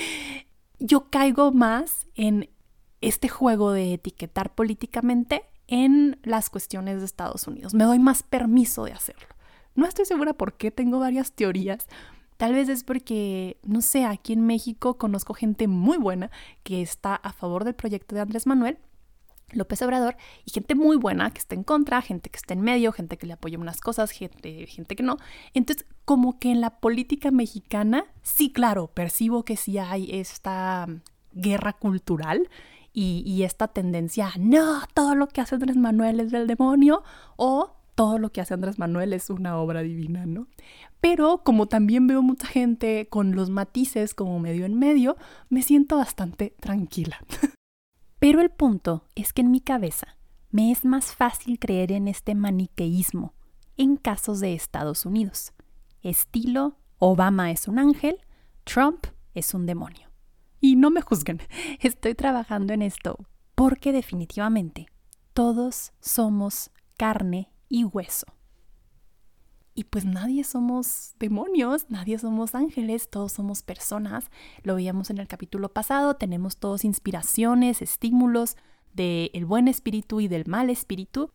yo 0.79 1.11
caigo 1.11 1.51
más 1.51 2.07
en 2.15 2.49
este 3.07 3.29
juego 3.29 3.71
de 3.71 3.93
etiquetar 3.93 4.53
políticamente 4.55 5.43
en 5.67 6.19
las 6.23 6.49
cuestiones 6.49 6.99
de 6.99 7.05
Estados 7.05 7.47
Unidos. 7.47 7.73
Me 7.73 7.83
doy 7.83 7.99
más 7.99 8.23
permiso 8.23 8.85
de 8.85 8.93
hacerlo. 8.93 9.27
No 9.75 9.85
estoy 9.85 10.05
segura 10.05 10.33
por 10.33 10.53
qué, 10.53 10.71
tengo 10.71 10.99
varias 10.99 11.31
teorías. 11.31 11.87
Tal 12.37 12.53
vez 12.53 12.67
es 12.67 12.83
porque, 12.83 13.57
no 13.63 13.81
sé, 13.81 14.05
aquí 14.05 14.33
en 14.33 14.45
México 14.45 14.97
conozco 14.97 15.33
gente 15.33 15.67
muy 15.67 15.97
buena 15.97 16.31
que 16.63 16.81
está 16.81 17.15
a 17.15 17.31
favor 17.31 17.63
del 17.63 17.75
proyecto 17.75 18.15
de 18.15 18.21
Andrés 18.21 18.45
Manuel 18.47 18.79
López 19.51 19.81
Obrador 19.83 20.17
y 20.43 20.51
gente 20.51 20.73
muy 20.75 20.97
buena 20.97 21.31
que 21.31 21.39
está 21.39 21.55
en 21.55 21.63
contra, 21.63 22.01
gente 22.01 22.29
que 22.29 22.37
está 22.37 22.53
en 22.53 22.61
medio, 22.61 22.91
gente 22.91 23.17
que 23.17 23.27
le 23.27 23.33
apoya 23.33 23.59
unas 23.59 23.79
cosas, 23.79 24.11
gente, 24.11 24.65
gente 24.65 24.95
que 24.95 25.03
no. 25.03 25.17
Entonces, 25.53 25.85
como 26.03 26.39
que 26.39 26.51
en 26.51 26.61
la 26.61 26.79
política 26.79 27.31
mexicana, 27.31 28.05
sí, 28.23 28.51
claro, 28.51 28.87
percibo 28.87 29.45
que 29.45 29.55
sí 29.55 29.77
hay 29.77 30.09
esta 30.11 30.87
guerra 31.33 31.73
cultural 31.73 32.49
y, 32.95 33.43
esta 33.43 33.67
tendencia 33.67 34.31
no, 34.39 34.81
todo 34.93 35.15
lo 35.15 35.27
que 35.27 35.41
hace 35.41 35.55
Andrés 35.55 35.75
Manuel 35.75 36.21
es 36.21 36.31
del 36.31 36.47
demonio 36.47 37.03
o 37.35 37.75
todo 37.93 38.19
lo 38.19 38.31
que 38.31 38.41
hace 38.41 38.53
Andrés 38.53 38.79
Manuel 38.79 39.11
es 39.13 39.29
una 39.29 39.57
obra 39.57 39.81
divina, 39.81 40.25
¿no? 40.25 40.47
Pero 41.01 41.41
como 41.43 41.67
también 41.67 42.07
veo 42.07 42.21
mucha 42.21 42.47
gente 42.47 43.07
con 43.09 43.35
los 43.35 43.49
matices 43.49 44.13
como 44.13 44.39
medio 44.39 44.65
en 44.65 44.79
medio, 44.79 45.17
me 45.49 45.61
siento 45.61 45.97
bastante 45.97 46.55
tranquila. 46.59 47.17
Pero 48.19 48.41
el 48.41 48.49
punto 48.49 49.03
es 49.15 49.33
que 49.33 49.41
en 49.41 49.51
mi 49.51 49.59
cabeza 49.59 50.17
me 50.51 50.71
es 50.71 50.85
más 50.85 51.13
fácil 51.13 51.59
creer 51.59 51.91
en 51.91 52.07
este 52.07 52.33
maniqueísmo 52.33 53.33
en 53.77 53.97
casos 53.97 54.39
de 54.39 54.53
Estados 54.53 55.05
Unidos. 55.05 55.51
Estilo, 56.01 56.77
Obama 56.97 57.51
es 57.51 57.67
un 57.67 57.77
ángel, 57.77 58.19
Trump 58.63 59.05
es 59.33 59.53
un 59.53 59.65
demonio. 59.65 60.14
Y 60.65 60.75
no 60.75 60.89
me 60.89 61.01
juzguen, 61.01 61.41
estoy 61.79 62.15
trabajando 62.15 62.73
en 62.73 62.81
esto 62.81 63.19
porque 63.53 63.91
definitivamente 63.91 64.87
todos 65.31 65.93
somos 65.99 66.71
carne 66.97 67.51
y 67.69 67.83
hueso. 67.83 68.25
Y 69.75 69.83
pues 69.83 70.05
nadie 70.05 70.43
somos 70.43 71.13
demonios, 71.19 71.85
nadie 71.89 72.17
somos 72.17 72.55
ángeles, 72.55 73.11
todos 73.11 73.33
somos 73.33 73.61
personas. 73.61 74.31
Lo 74.63 74.73
veíamos 74.73 75.11
en 75.11 75.19
el 75.19 75.27
capítulo 75.27 75.69
pasado, 75.69 76.15
tenemos 76.15 76.57
todos 76.57 76.83
inspiraciones, 76.83 77.83
estímulos 77.83 78.57
del 78.91 79.45
buen 79.45 79.67
espíritu 79.67 80.19
y 80.19 80.27
del 80.27 80.47
mal 80.47 80.71
espíritu. 80.71 81.29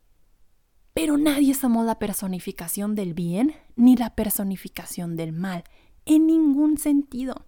Pero 0.92 1.18
nadie 1.18 1.54
somos 1.54 1.86
la 1.86 2.00
personificación 2.00 2.96
del 2.96 3.14
bien 3.14 3.54
ni 3.76 3.94
la 3.94 4.16
personificación 4.16 5.14
del 5.14 5.30
mal, 5.30 5.62
en 6.04 6.26
ningún 6.26 6.78
sentido. 6.78 7.46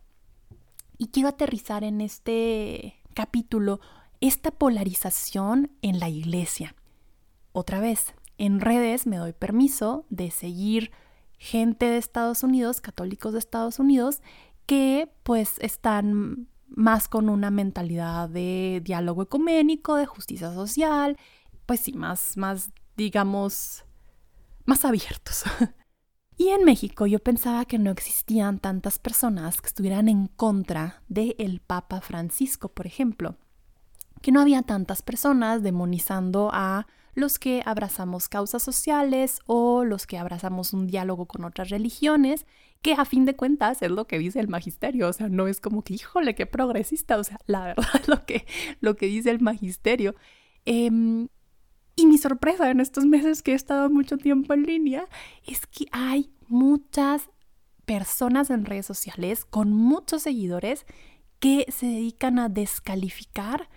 Y 1.02 1.08
quiero 1.08 1.30
aterrizar 1.30 1.82
en 1.82 2.00
este 2.00 2.94
capítulo 3.12 3.80
esta 4.20 4.52
polarización 4.52 5.72
en 5.82 5.98
la 5.98 6.08
iglesia. 6.08 6.76
Otra 7.50 7.80
vez, 7.80 8.14
en 8.38 8.60
redes 8.60 9.08
me 9.08 9.16
doy 9.16 9.32
permiso 9.32 10.06
de 10.10 10.30
seguir 10.30 10.92
gente 11.38 11.86
de 11.86 11.98
Estados 11.98 12.44
Unidos, 12.44 12.80
católicos 12.80 13.32
de 13.32 13.40
Estados 13.40 13.80
Unidos, 13.80 14.22
que 14.64 15.10
pues 15.24 15.54
están 15.58 16.46
más 16.68 17.08
con 17.08 17.28
una 17.28 17.50
mentalidad 17.50 18.28
de 18.28 18.80
diálogo 18.84 19.22
ecuménico, 19.22 19.96
de 19.96 20.06
justicia 20.06 20.54
social, 20.54 21.18
pues 21.66 21.80
sí, 21.80 21.94
más, 21.94 22.36
más, 22.36 22.70
digamos, 22.96 23.84
más 24.66 24.84
abiertos. 24.84 25.42
y 26.42 26.48
en 26.48 26.64
México 26.64 27.06
yo 27.06 27.20
pensaba 27.20 27.64
que 27.66 27.78
no 27.78 27.92
existían 27.92 28.58
tantas 28.58 28.98
personas 28.98 29.60
que 29.60 29.68
estuvieran 29.68 30.08
en 30.08 30.26
contra 30.26 31.00
del 31.08 31.36
el 31.38 31.60
Papa 31.60 32.00
Francisco, 32.00 32.68
por 32.68 32.84
ejemplo, 32.84 33.36
que 34.22 34.32
no 34.32 34.40
había 34.40 34.62
tantas 34.62 35.02
personas 35.02 35.62
demonizando 35.62 36.50
a 36.52 36.88
los 37.14 37.38
que 37.38 37.62
abrazamos 37.64 38.28
causas 38.28 38.60
sociales 38.60 39.38
o 39.46 39.84
los 39.84 40.08
que 40.08 40.18
abrazamos 40.18 40.72
un 40.72 40.88
diálogo 40.88 41.26
con 41.26 41.44
otras 41.44 41.68
religiones, 41.68 42.44
que 42.80 42.94
a 42.94 43.04
fin 43.04 43.24
de 43.24 43.36
cuentas 43.36 43.80
es 43.80 43.92
lo 43.92 44.08
que 44.08 44.18
dice 44.18 44.40
el 44.40 44.48
magisterio, 44.48 45.08
o 45.08 45.12
sea, 45.12 45.28
no 45.28 45.46
es 45.46 45.60
como 45.60 45.82
que, 45.82 45.94
híjole, 45.94 46.34
qué 46.34 46.46
progresista, 46.46 47.18
o 47.18 47.24
sea, 47.24 47.38
la 47.46 47.64
verdad 47.66 48.02
lo 48.08 48.26
que, 48.26 48.46
lo 48.80 48.96
que 48.96 49.06
dice 49.06 49.30
el 49.30 49.40
magisterio. 49.40 50.16
Em, 50.64 51.28
y 51.96 52.06
mi 52.06 52.18
sorpresa 52.18 52.70
en 52.70 52.80
estos 52.80 53.04
meses 53.04 53.42
que 53.42 53.52
he 53.52 53.54
estado 53.54 53.90
mucho 53.90 54.16
tiempo 54.18 54.54
en 54.54 54.64
línea 54.64 55.06
es 55.46 55.66
que 55.66 55.86
hay 55.92 56.30
muchas 56.48 57.30
personas 57.84 58.50
en 58.50 58.64
redes 58.64 58.86
sociales 58.86 59.44
con 59.44 59.72
muchos 59.72 60.22
seguidores 60.22 60.86
que 61.38 61.66
se 61.68 61.86
dedican 61.86 62.38
a 62.38 62.48
descalificar 62.48 63.68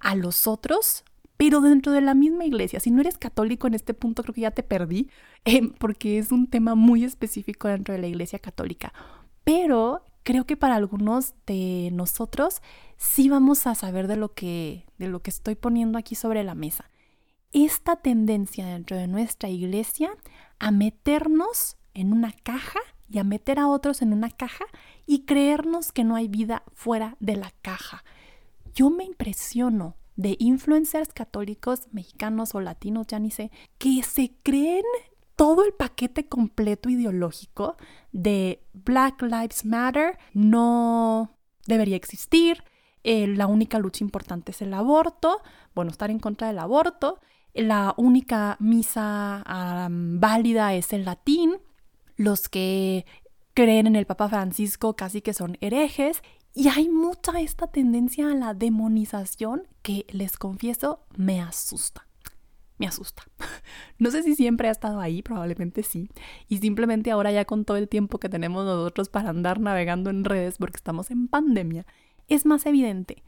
a 0.00 0.14
los 0.14 0.46
otros 0.46 1.04
pero 1.36 1.60
dentro 1.60 1.92
de 1.92 2.00
la 2.00 2.14
misma 2.14 2.44
iglesia. 2.44 2.80
Si 2.80 2.90
no 2.90 3.00
eres 3.00 3.18
católico 3.18 3.66
en 3.66 3.74
este 3.74 3.94
punto, 3.94 4.22
creo 4.22 4.34
que 4.34 4.42
ya 4.42 4.50
te 4.52 4.62
perdí, 4.62 5.10
eh, 5.44 5.68
porque 5.78 6.18
es 6.18 6.32
un 6.32 6.46
tema 6.46 6.74
muy 6.74 7.04
específico 7.04 7.68
dentro 7.68 7.94
de 7.94 8.00
la 8.00 8.06
iglesia 8.06 8.38
católica. 8.38 8.92
Pero 9.42 10.04
creo 10.22 10.46
que 10.46 10.56
para 10.56 10.76
algunos 10.76 11.34
de 11.46 11.90
nosotros 11.92 12.62
sí 12.96 13.28
vamos 13.28 13.66
a 13.66 13.74
saber 13.74 14.06
de 14.06 14.16
lo 14.16 14.32
que, 14.32 14.86
de 14.98 15.08
lo 15.08 15.20
que 15.22 15.30
estoy 15.30 15.54
poniendo 15.54 15.98
aquí 15.98 16.14
sobre 16.14 16.44
la 16.44 16.54
mesa. 16.54 16.88
Esta 17.54 17.94
tendencia 17.94 18.66
dentro 18.66 18.96
de 18.96 19.06
nuestra 19.06 19.48
iglesia 19.48 20.10
a 20.58 20.72
meternos 20.72 21.76
en 21.94 22.12
una 22.12 22.32
caja 22.32 22.80
y 23.08 23.20
a 23.20 23.24
meter 23.24 23.60
a 23.60 23.68
otros 23.68 24.02
en 24.02 24.12
una 24.12 24.28
caja 24.28 24.64
y 25.06 25.20
creernos 25.20 25.92
que 25.92 26.02
no 26.02 26.16
hay 26.16 26.26
vida 26.26 26.64
fuera 26.72 27.16
de 27.20 27.36
la 27.36 27.52
caja. 27.62 28.02
Yo 28.74 28.90
me 28.90 29.04
impresiono 29.04 29.94
de 30.16 30.34
influencers 30.40 31.12
católicos 31.12 31.86
mexicanos 31.92 32.56
o 32.56 32.60
latinos, 32.60 33.06
ya 33.06 33.20
ni 33.20 33.30
sé, 33.30 33.52
que 33.78 34.02
se 34.02 34.32
creen 34.42 34.84
todo 35.36 35.64
el 35.64 35.74
paquete 35.74 36.26
completo 36.26 36.90
ideológico 36.90 37.76
de 38.10 38.64
Black 38.72 39.22
Lives 39.22 39.64
Matter 39.64 40.18
no 40.32 41.30
debería 41.68 41.94
existir, 41.94 42.64
eh, 43.04 43.28
la 43.28 43.46
única 43.46 43.78
lucha 43.78 44.02
importante 44.02 44.50
es 44.50 44.60
el 44.62 44.74
aborto, 44.74 45.40
bueno, 45.74 45.92
estar 45.92 46.10
en 46.10 46.18
contra 46.18 46.48
del 46.48 46.58
aborto, 46.58 47.20
la 47.54 47.94
única 47.96 48.56
misa 48.60 49.44
válida 49.88 50.74
es 50.74 50.92
el 50.92 51.04
latín, 51.04 51.56
los 52.16 52.48
que 52.48 53.06
creen 53.54 53.86
en 53.86 53.96
el 53.96 54.06
Papa 54.06 54.28
Francisco 54.28 54.96
casi 54.96 55.22
que 55.22 55.32
son 55.32 55.56
herejes 55.60 56.22
y 56.52 56.68
hay 56.68 56.88
mucha 56.88 57.40
esta 57.40 57.66
tendencia 57.66 58.30
a 58.30 58.34
la 58.34 58.54
demonización 58.54 59.66
que 59.82 60.06
les 60.10 60.36
confieso 60.36 61.04
me 61.16 61.40
asusta. 61.40 62.06
Me 62.78 62.86
asusta. 62.86 63.22
No 63.98 64.10
sé 64.10 64.24
si 64.24 64.34
siempre 64.34 64.68
ha 64.68 64.72
estado 64.72 64.98
ahí, 64.98 65.22
probablemente 65.22 65.84
sí. 65.84 66.10
Y 66.48 66.58
simplemente 66.58 67.12
ahora 67.12 67.30
ya 67.30 67.44
con 67.44 67.64
todo 67.64 67.76
el 67.76 67.88
tiempo 67.88 68.18
que 68.18 68.28
tenemos 68.28 68.64
nosotros 68.64 69.08
para 69.08 69.30
andar 69.30 69.60
navegando 69.60 70.10
en 70.10 70.24
redes 70.24 70.58
porque 70.58 70.76
estamos 70.76 71.12
en 71.12 71.28
pandemia, 71.28 71.86
es 72.26 72.44
más 72.44 72.66
evidente. 72.66 73.22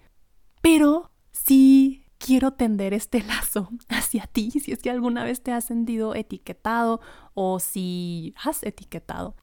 Pero 0.60 1.12
sí 1.30 2.05
quiero 2.18 2.52
tender 2.52 2.94
este 2.94 3.22
lazo 3.24 3.70
hacia 3.88 4.26
ti, 4.26 4.50
si 4.50 4.72
es 4.72 4.82
que 4.82 4.90
alguna 4.90 5.24
vez 5.24 5.42
te 5.42 5.52
has 5.52 5.64
sentido 5.64 6.14
etiquetado 6.14 7.00
o 7.34 7.58
si 7.60 8.34
has 8.42 8.62
etiquetado, 8.62 9.36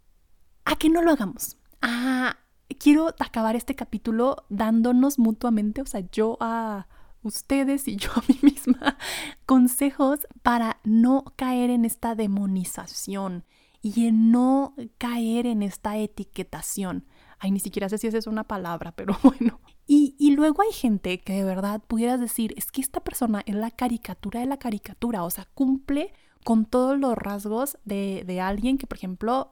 a 0.65 0.75
que 0.75 0.89
no 0.89 1.01
lo 1.01 1.11
hagamos. 1.11 1.57
Ah, 1.81 2.37
quiero 2.79 3.13
acabar 3.19 3.55
este 3.55 3.75
capítulo 3.75 4.45
dándonos 4.49 5.19
mutuamente, 5.19 5.81
o 5.81 5.85
sea, 5.85 6.01
yo 6.11 6.37
a 6.39 6.87
ustedes 7.23 7.87
y 7.87 7.95
yo 7.95 8.11
a 8.15 8.23
mí 8.27 8.37
misma, 8.41 8.97
consejos 9.45 10.27
para 10.41 10.79
no 10.83 11.23
caer 11.35 11.69
en 11.69 11.85
esta 11.85 12.15
demonización 12.15 13.45
y 13.81 14.07
en 14.07 14.31
no 14.31 14.75
caer 14.97 15.45
en 15.45 15.63
esta 15.63 15.97
etiquetación. 15.97 17.05
Ay, 17.39 17.51
ni 17.51 17.59
siquiera 17.59 17.89
sé 17.89 17.97
si 17.97 18.07
esa 18.07 18.17
es 18.17 18.27
una 18.27 18.45
palabra, 18.45 18.93
pero 18.95 19.17
bueno. 19.23 19.59
Y, 19.85 20.31
luego 20.35 20.63
hay 20.63 20.71
gente 20.71 21.19
que 21.19 21.33
de 21.33 21.43
verdad 21.43 21.81
pudieras 21.85 22.19
decir, 22.19 22.53
es 22.57 22.71
que 22.71 22.81
esta 22.81 23.01
persona 23.01 23.43
es 23.45 23.55
la 23.55 23.69
caricatura 23.69 24.39
de 24.39 24.45
la 24.45 24.57
caricatura, 24.57 25.23
o 25.23 25.29
sea, 25.29 25.47
cumple 25.53 26.13
con 26.43 26.65
todos 26.65 26.97
los 26.97 27.15
rasgos 27.15 27.77
de, 27.85 28.23
de 28.25 28.41
alguien 28.41 28.77
que, 28.77 28.87
por 28.87 28.97
ejemplo, 28.97 29.51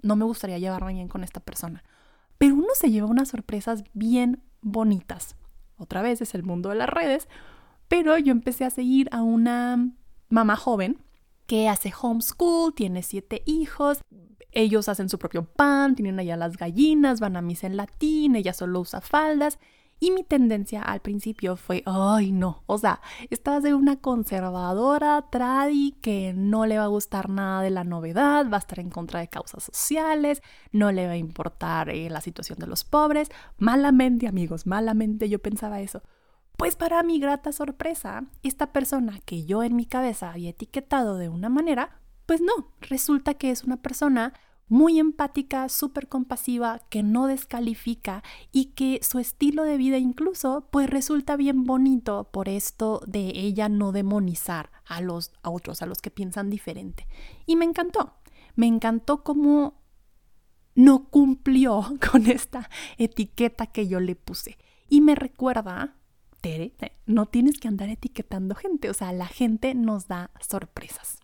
no 0.00 0.16
me 0.16 0.24
gustaría 0.24 0.58
llevarme 0.58 0.94
bien 0.94 1.08
con 1.08 1.24
esta 1.24 1.40
persona. 1.40 1.82
Pero 2.38 2.54
uno 2.54 2.68
se 2.74 2.90
lleva 2.90 3.06
unas 3.06 3.28
sorpresas 3.28 3.84
bien 3.92 4.42
bonitas. 4.60 5.36
Otra 5.76 6.02
vez 6.02 6.20
es 6.20 6.34
el 6.34 6.44
mundo 6.44 6.68
de 6.68 6.76
las 6.76 6.88
redes, 6.88 7.28
pero 7.88 8.16
yo 8.18 8.32
empecé 8.32 8.64
a 8.64 8.70
seguir 8.70 9.08
a 9.12 9.22
una 9.22 9.90
mamá 10.28 10.56
joven 10.56 10.98
que 11.46 11.68
hace 11.68 11.92
homeschool, 12.00 12.72
tiene 12.74 13.02
siete 13.02 13.42
hijos, 13.46 14.00
ellos 14.52 14.88
hacen 14.88 15.08
su 15.08 15.18
propio 15.18 15.44
pan, 15.44 15.94
tienen 15.94 16.20
allá 16.20 16.36
las 16.36 16.56
gallinas, 16.56 17.20
van 17.20 17.36
a 17.36 17.42
misa 17.42 17.66
en 17.66 17.76
latín, 17.76 18.36
ella 18.36 18.52
solo 18.52 18.80
usa 18.80 19.00
faldas. 19.00 19.58
Y 19.98 20.10
mi 20.10 20.24
tendencia 20.24 20.82
al 20.82 20.98
principio 20.98 21.54
fue, 21.54 21.84
ay 21.86 22.32
no, 22.32 22.64
o 22.66 22.76
sea, 22.76 23.00
estás 23.30 23.62
de 23.62 23.72
una 23.72 24.00
conservadora 24.00 25.28
tradi 25.30 25.92
que 26.02 26.32
no 26.34 26.66
le 26.66 26.76
va 26.76 26.84
a 26.84 26.88
gustar 26.88 27.28
nada 27.28 27.62
de 27.62 27.70
la 27.70 27.84
novedad, 27.84 28.50
va 28.50 28.56
a 28.56 28.58
estar 28.58 28.80
en 28.80 28.90
contra 28.90 29.20
de 29.20 29.28
causas 29.28 29.62
sociales, 29.62 30.42
no 30.72 30.90
le 30.90 31.06
va 31.06 31.12
a 31.12 31.16
importar 31.18 31.88
eh, 31.88 32.10
la 32.10 32.20
situación 32.20 32.58
de 32.58 32.66
los 32.66 32.82
pobres. 32.82 33.28
Malamente, 33.58 34.26
amigos, 34.26 34.66
malamente 34.66 35.28
yo 35.28 35.38
pensaba 35.38 35.80
eso. 35.80 36.02
Pues 36.56 36.74
para 36.74 37.04
mi 37.04 37.20
grata 37.20 37.52
sorpresa, 37.52 38.24
esta 38.42 38.72
persona 38.72 39.20
que 39.24 39.44
yo 39.44 39.62
en 39.62 39.76
mi 39.76 39.86
cabeza 39.86 40.32
había 40.32 40.50
etiquetado 40.50 41.16
de 41.16 41.28
una 41.28 41.48
manera, 41.48 42.01
pues 42.32 42.40
no, 42.40 42.72
resulta 42.80 43.34
que 43.34 43.50
es 43.50 43.62
una 43.62 43.82
persona 43.82 44.32
muy 44.66 44.98
empática, 44.98 45.68
súper 45.68 46.08
compasiva, 46.08 46.80
que 46.88 47.02
no 47.02 47.26
descalifica 47.26 48.22
y 48.52 48.72
que 48.72 49.00
su 49.02 49.18
estilo 49.18 49.64
de 49.64 49.76
vida 49.76 49.98
incluso 49.98 50.66
pues 50.70 50.88
resulta 50.88 51.36
bien 51.36 51.64
bonito 51.64 52.30
por 52.32 52.48
esto 52.48 53.02
de 53.06 53.32
ella 53.34 53.68
no 53.68 53.92
demonizar 53.92 54.70
a 54.86 55.02
los 55.02 55.32
a 55.42 55.50
otros, 55.50 55.82
a 55.82 55.86
los 55.86 56.00
que 56.00 56.10
piensan 56.10 56.48
diferente. 56.48 57.06
Y 57.44 57.56
me 57.56 57.66
encantó, 57.66 58.14
me 58.56 58.66
encantó 58.66 59.22
cómo 59.24 59.82
no 60.74 61.10
cumplió 61.10 61.84
con 62.10 62.26
esta 62.28 62.70
etiqueta 62.96 63.66
que 63.66 63.88
yo 63.88 64.00
le 64.00 64.16
puse. 64.16 64.56
Y 64.88 65.02
me 65.02 65.16
recuerda, 65.16 65.96
Tere, 66.40 66.72
no 67.04 67.26
tienes 67.26 67.58
que 67.58 67.68
andar 67.68 67.90
etiquetando 67.90 68.54
gente, 68.54 68.88
o 68.88 68.94
sea, 68.94 69.12
la 69.12 69.26
gente 69.26 69.74
nos 69.74 70.08
da 70.08 70.30
sorpresas. 70.40 71.21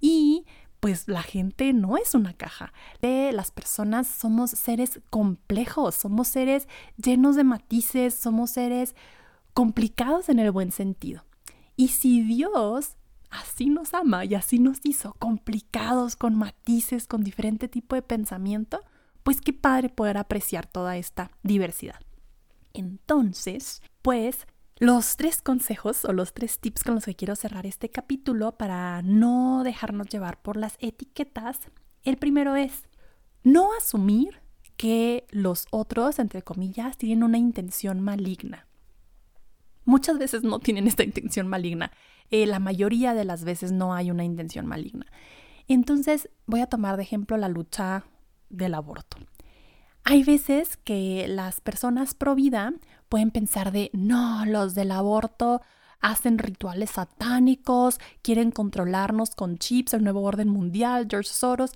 Y 0.00 0.46
pues 0.80 1.08
la 1.08 1.22
gente 1.22 1.72
no 1.72 1.96
es 1.96 2.14
una 2.14 2.34
caja. 2.34 2.72
De 3.02 3.32
las 3.32 3.50
personas 3.50 4.06
somos 4.06 4.50
seres 4.50 5.00
complejos, 5.10 5.94
somos 5.94 6.28
seres 6.28 6.68
llenos 6.96 7.36
de 7.36 7.44
matices, 7.44 8.14
somos 8.14 8.50
seres 8.50 8.94
complicados 9.54 10.28
en 10.28 10.38
el 10.38 10.50
buen 10.50 10.70
sentido. 10.70 11.24
Y 11.76 11.88
si 11.88 12.22
Dios 12.22 12.96
así 13.30 13.68
nos 13.68 13.94
ama 13.94 14.24
y 14.24 14.34
así 14.34 14.58
nos 14.58 14.78
hizo, 14.84 15.14
complicados, 15.18 16.16
con 16.16 16.36
matices, 16.36 17.06
con 17.06 17.22
diferente 17.22 17.68
tipo 17.68 17.94
de 17.94 18.02
pensamiento, 18.02 18.80
pues 19.22 19.40
qué 19.40 19.52
padre 19.52 19.88
poder 19.88 20.16
apreciar 20.16 20.66
toda 20.66 20.96
esta 20.96 21.30
diversidad. 21.42 22.00
Entonces, 22.72 23.82
pues 24.02 24.46
los 24.78 25.16
tres 25.16 25.42
consejos 25.42 26.04
o 26.04 26.12
los 26.12 26.32
tres 26.32 26.60
tips 26.60 26.84
con 26.84 26.94
los 26.94 27.04
que 27.04 27.16
quiero 27.16 27.34
cerrar 27.34 27.66
este 27.66 27.90
capítulo 27.90 28.52
para 28.52 29.02
no 29.02 29.62
dejarnos 29.64 30.08
llevar 30.08 30.40
por 30.40 30.56
las 30.56 30.76
etiquetas. 30.78 31.58
El 32.04 32.16
primero 32.16 32.54
es 32.54 32.88
no 33.42 33.70
asumir 33.76 34.40
que 34.76 35.26
los 35.30 35.66
otros, 35.70 36.20
entre 36.20 36.42
comillas, 36.42 36.96
tienen 36.96 37.24
una 37.24 37.38
intención 37.38 38.00
maligna. 38.00 38.66
Muchas 39.84 40.18
veces 40.18 40.44
no 40.44 40.60
tienen 40.60 40.86
esta 40.86 41.02
intención 41.02 41.48
maligna. 41.48 41.90
Eh, 42.30 42.46
la 42.46 42.60
mayoría 42.60 43.14
de 43.14 43.24
las 43.24 43.42
veces 43.42 43.72
no 43.72 43.94
hay 43.94 44.10
una 44.10 44.22
intención 44.22 44.66
maligna. 44.66 45.06
Entonces 45.66 46.28
voy 46.46 46.60
a 46.60 46.66
tomar 46.66 46.96
de 46.96 47.02
ejemplo 47.02 47.36
la 47.36 47.48
lucha 47.48 48.04
del 48.48 48.74
aborto. 48.74 49.16
Hay 50.10 50.24
veces 50.24 50.78
que 50.78 51.26
las 51.28 51.60
personas 51.60 52.14
pro 52.14 52.34
vida 52.34 52.72
pueden 53.10 53.30
pensar 53.30 53.72
de, 53.72 53.90
no, 53.92 54.46
los 54.46 54.74
del 54.74 54.90
aborto 54.90 55.60
hacen 56.00 56.38
rituales 56.38 56.92
satánicos, 56.92 57.98
quieren 58.22 58.50
controlarnos 58.50 59.34
con 59.34 59.58
chips, 59.58 59.92
el 59.92 60.02
nuevo 60.02 60.22
orden 60.22 60.48
mundial, 60.48 61.08
George 61.10 61.28
Soros. 61.28 61.72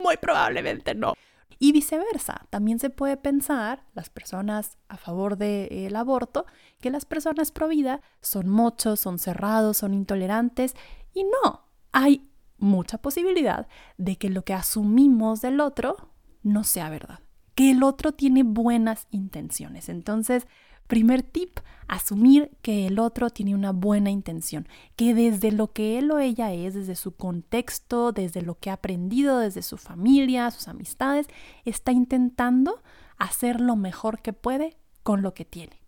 Muy 0.00 0.16
probablemente 0.16 0.96
no. 0.96 1.14
Y 1.60 1.70
viceversa, 1.70 2.48
también 2.50 2.80
se 2.80 2.90
puede 2.90 3.16
pensar, 3.16 3.84
las 3.94 4.10
personas 4.10 4.76
a 4.88 4.96
favor 4.96 5.38
del 5.38 5.94
aborto, 5.94 6.46
que 6.80 6.90
las 6.90 7.04
personas 7.04 7.52
pro 7.52 7.68
vida 7.68 8.00
son 8.22 8.48
muchos, 8.48 8.98
son 8.98 9.20
cerrados, 9.20 9.76
son 9.76 9.94
intolerantes. 9.94 10.74
Y 11.14 11.22
no, 11.22 11.68
hay 11.92 12.28
mucha 12.58 12.98
posibilidad 12.98 13.68
de 13.98 14.16
que 14.16 14.30
lo 14.30 14.42
que 14.42 14.52
asumimos 14.52 15.42
del 15.42 15.60
otro 15.60 16.10
no 16.42 16.64
sea 16.64 16.90
verdad 16.90 17.20
que 17.56 17.72
el 17.72 17.82
otro 17.82 18.12
tiene 18.12 18.44
buenas 18.44 19.08
intenciones. 19.10 19.88
Entonces, 19.88 20.46
primer 20.86 21.22
tip, 21.22 21.58
asumir 21.88 22.50
que 22.62 22.86
el 22.86 22.98
otro 22.98 23.30
tiene 23.30 23.54
una 23.54 23.72
buena 23.72 24.10
intención, 24.10 24.68
que 24.94 25.14
desde 25.14 25.50
lo 25.50 25.72
que 25.72 25.98
él 25.98 26.10
o 26.10 26.18
ella 26.18 26.52
es, 26.52 26.74
desde 26.74 26.94
su 26.94 27.16
contexto, 27.16 28.12
desde 28.12 28.42
lo 28.42 28.58
que 28.58 28.70
ha 28.70 28.74
aprendido, 28.74 29.38
desde 29.38 29.62
su 29.62 29.78
familia, 29.78 30.50
sus 30.50 30.68
amistades, 30.68 31.26
está 31.64 31.92
intentando 31.92 32.82
hacer 33.16 33.60
lo 33.60 33.74
mejor 33.74 34.20
que 34.20 34.34
puede 34.34 34.76
con 35.02 35.22
lo 35.22 35.32
que 35.32 35.46
tiene. 35.46 35.80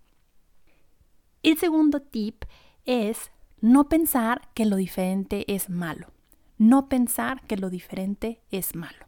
El 1.43 1.59
segundo 1.59 2.01
tip 2.01 2.45
es 2.87 3.31
no 3.61 3.91
pensar 3.91 4.49
que 4.55 4.65
lo 4.65 4.77
diferente 4.77 5.45
es 5.53 5.69
malo. 5.69 6.09
No 6.57 6.89
pensar 6.89 7.43
que 7.43 7.59
lo 7.59 7.69
diferente 7.69 8.41
es 8.51 8.75
malo. 8.75 9.08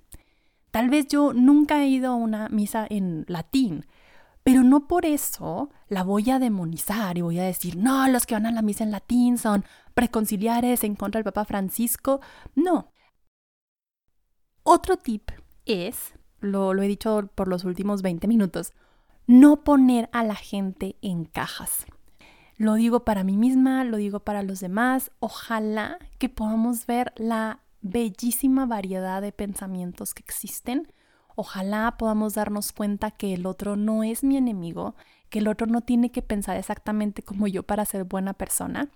Tal 0.70 0.88
vez 0.88 1.09
yo 1.09 1.33
nunca 1.33 1.83
he 1.83 1.88
ido 1.88 2.12
a 2.12 2.14
una 2.14 2.48
misa 2.48 2.87
en 2.88 3.24
latín, 3.28 3.87
pero 4.42 4.62
no 4.62 4.87
por 4.87 5.04
eso 5.04 5.70
la 5.88 6.02
voy 6.02 6.30
a 6.30 6.38
demonizar 6.38 7.18
y 7.18 7.22
voy 7.22 7.38
a 7.38 7.44
decir, 7.44 7.76
no, 7.76 8.09
los 8.09 8.26
que 8.26 8.35
van 8.35 8.46
a 8.46 8.52
la 8.52 8.62
misa 8.62 8.85
en 8.85 8.90
latín 8.90 9.37
son 9.38 9.64
preconciliares 9.94 10.85
en 10.85 10.94
contra 10.94 11.18
del 11.18 11.24
Papa 11.24 11.44
Francisco. 11.44 12.20
No. 12.54 12.92
Otro 14.62 14.96
tip 14.96 15.30
es, 15.66 16.14
lo, 16.40 16.74
lo 16.74 16.83
he 16.83 16.88
dicho 16.88 17.28
por 17.35 17.48
los 17.48 17.64
últimos 17.64 18.02
20 18.02 18.28
minutos, 18.28 18.72
no 19.26 19.62
poner 19.62 20.09
a 20.12 20.24
la 20.24 20.35
gente 20.35 20.96
en 21.02 21.24
cajas. 21.24 21.87
Lo 22.56 22.74
digo 22.74 23.04
para 23.04 23.24
mí 23.24 23.37
misma, 23.37 23.85
lo 23.85 23.96
digo 23.96 24.20
para 24.20 24.42
los 24.42 24.61
demás. 24.61 25.11
Ojalá 25.18 25.98
que 26.18 26.28
podamos 26.28 26.87
ver 26.87 27.12
la 27.16 27.61
bellísima 27.82 28.66
variedad 28.66 29.22
de 29.22 29.32
pensamientos 29.32 30.14
que 30.14 30.22
existen. 30.22 30.92
Ojalá 31.36 31.96
podamos 31.96 32.34
darnos 32.34 32.72
cuenta 32.72 33.10
que 33.10 33.34
el 33.34 33.46
otro 33.46 33.76
no 33.76 34.04
es 34.04 34.24
mi 34.24 34.36
enemigo, 34.36 34.94
que 35.30 35.38
el 35.38 35.48
otro 35.48 35.66
no 35.66 35.80
tiene 35.80 36.10
que 36.10 36.22
pensar 36.22 36.56
exactamente 36.56 37.22
como 37.22 37.46
yo 37.46 37.62
para 37.62 37.84
ser 37.84 38.04
buena 38.04 38.34
persona 38.34 38.90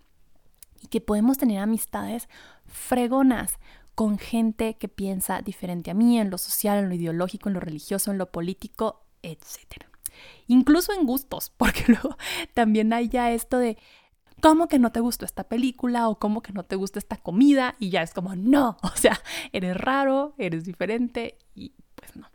y 0.82 0.88
que 0.88 1.00
podemos 1.00 1.38
tener 1.38 1.58
amistades 1.58 2.28
fregonas 2.66 3.58
con 3.94 4.18
gente 4.18 4.74
que 4.74 4.88
piensa 4.88 5.40
diferente 5.40 5.90
a 5.90 5.94
mí 5.94 6.18
en 6.18 6.30
lo 6.30 6.38
social, 6.38 6.78
en 6.78 6.88
lo 6.88 6.94
ideológico, 6.94 7.48
en 7.48 7.54
lo 7.54 7.60
religioso, 7.60 8.10
en 8.10 8.18
lo 8.18 8.30
político, 8.30 9.04
etc. 9.22 9.86
Incluso 10.46 10.92
en 10.92 11.06
gustos, 11.06 11.50
porque 11.56 11.84
luego 11.88 12.16
también 12.52 12.92
hay 12.92 13.08
ya 13.08 13.30
esto 13.30 13.58
de 13.58 13.78
¿cómo 14.44 14.68
que 14.68 14.78
no 14.78 14.92
te 14.92 15.00
gustó 15.00 15.24
esta 15.24 15.44
película 15.44 16.06
o 16.06 16.18
cómo 16.18 16.42
que 16.42 16.52
no 16.52 16.66
te 16.66 16.76
gusta 16.76 16.98
esta 16.98 17.16
comida? 17.16 17.76
Y 17.78 17.88
ya 17.88 18.02
es 18.02 18.12
como, 18.12 18.36
no, 18.36 18.76
o 18.82 18.90
sea, 18.94 19.18
eres 19.52 19.74
raro, 19.74 20.34
eres 20.36 20.66
diferente 20.66 21.38
y 21.54 21.72
pues 21.94 22.14
no. 22.14 22.28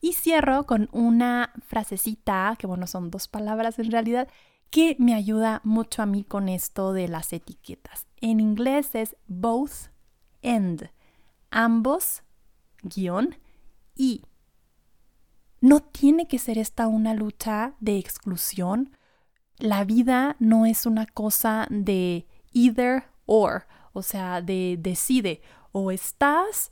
Y 0.00 0.12
cierro 0.12 0.66
con 0.66 0.88
una 0.92 1.52
frasecita, 1.66 2.54
que 2.60 2.68
bueno, 2.68 2.86
son 2.86 3.10
dos 3.10 3.26
palabras 3.26 3.80
en 3.80 3.90
realidad, 3.90 4.28
que 4.70 4.94
me 5.00 5.14
ayuda 5.14 5.60
mucho 5.64 6.02
a 6.02 6.06
mí 6.06 6.22
con 6.22 6.48
esto 6.48 6.92
de 6.92 7.08
las 7.08 7.32
etiquetas. 7.32 8.06
En 8.20 8.38
inglés 8.38 8.94
es 8.94 9.16
both 9.26 9.90
and, 10.44 10.90
ambos, 11.50 12.22
guion, 12.84 13.34
y. 13.96 14.22
No 15.60 15.80
tiene 15.80 16.28
que 16.28 16.38
ser 16.38 16.58
esta 16.58 16.86
una 16.86 17.14
lucha 17.14 17.74
de 17.80 17.98
exclusión 17.98 18.96
la 19.58 19.84
vida 19.84 20.36
no 20.38 20.66
es 20.66 20.86
una 20.86 21.06
cosa 21.06 21.66
de 21.70 22.26
either 22.52 23.04
or, 23.26 23.66
o 23.92 24.02
sea, 24.02 24.42
de 24.42 24.76
decide 24.80 25.42
o 25.72 25.90
estás 25.90 26.70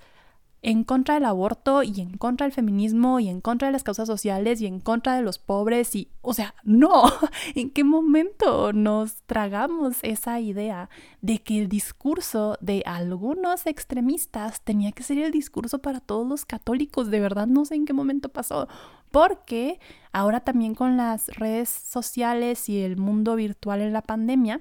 en 0.63 0.85
contra 0.85 1.15
del 1.15 1.25
aborto 1.25 1.83
y 1.83 2.01
en 2.01 2.17
contra 2.17 2.45
del 2.45 2.53
feminismo 2.53 3.19
y 3.19 3.29
en 3.29 3.41
contra 3.41 3.69
de 3.69 3.73
las 3.73 3.83
causas 3.83 4.07
sociales 4.07 4.61
y 4.61 4.67
en 4.67 4.81
contra 4.81 5.17
de 5.17 5.23
los 5.23 5.39
pobres 5.39 5.95
y, 5.95 6.11
o 6.21 6.35
sea, 6.35 6.55
no, 6.65 7.05
¿en 7.55 7.71
qué 7.71 7.83
momento 7.83 8.73
nos 8.73 9.23
tragamos 9.23 9.99
esa 10.03 10.39
idea 10.41 10.91
de 11.23 11.39
que 11.39 11.61
el 11.61 11.69
discurso 11.69 12.59
de 12.61 12.83
algunos 12.85 13.67
extremistas 13.67 14.61
tenía 14.63 14.93
que 14.93 15.03
ser 15.03 15.19
el 15.19 15.33
discurso 15.33 15.81
para 15.81 16.01
todos 16.01 16.27
los 16.27 16.45
católicos? 16.45 17.11
De 17.11 17.21
verdad 17.21 17.47
no 17.47 17.65
sé 17.65 17.77
en 17.77 17.87
qué 17.87 17.93
momento 17.95 18.29
pasó, 18.29 18.69
porque 19.11 19.81
ahora 20.13 20.41
también 20.41 20.75
con 20.75 20.97
las 20.97 21.29
redes 21.29 21.69
sociales 21.69 22.69
y 22.69 22.83
el 22.83 22.97
mundo 22.97 23.37
virtual 23.37 23.81
en 23.81 23.93
la 23.93 24.03
pandemia, 24.03 24.61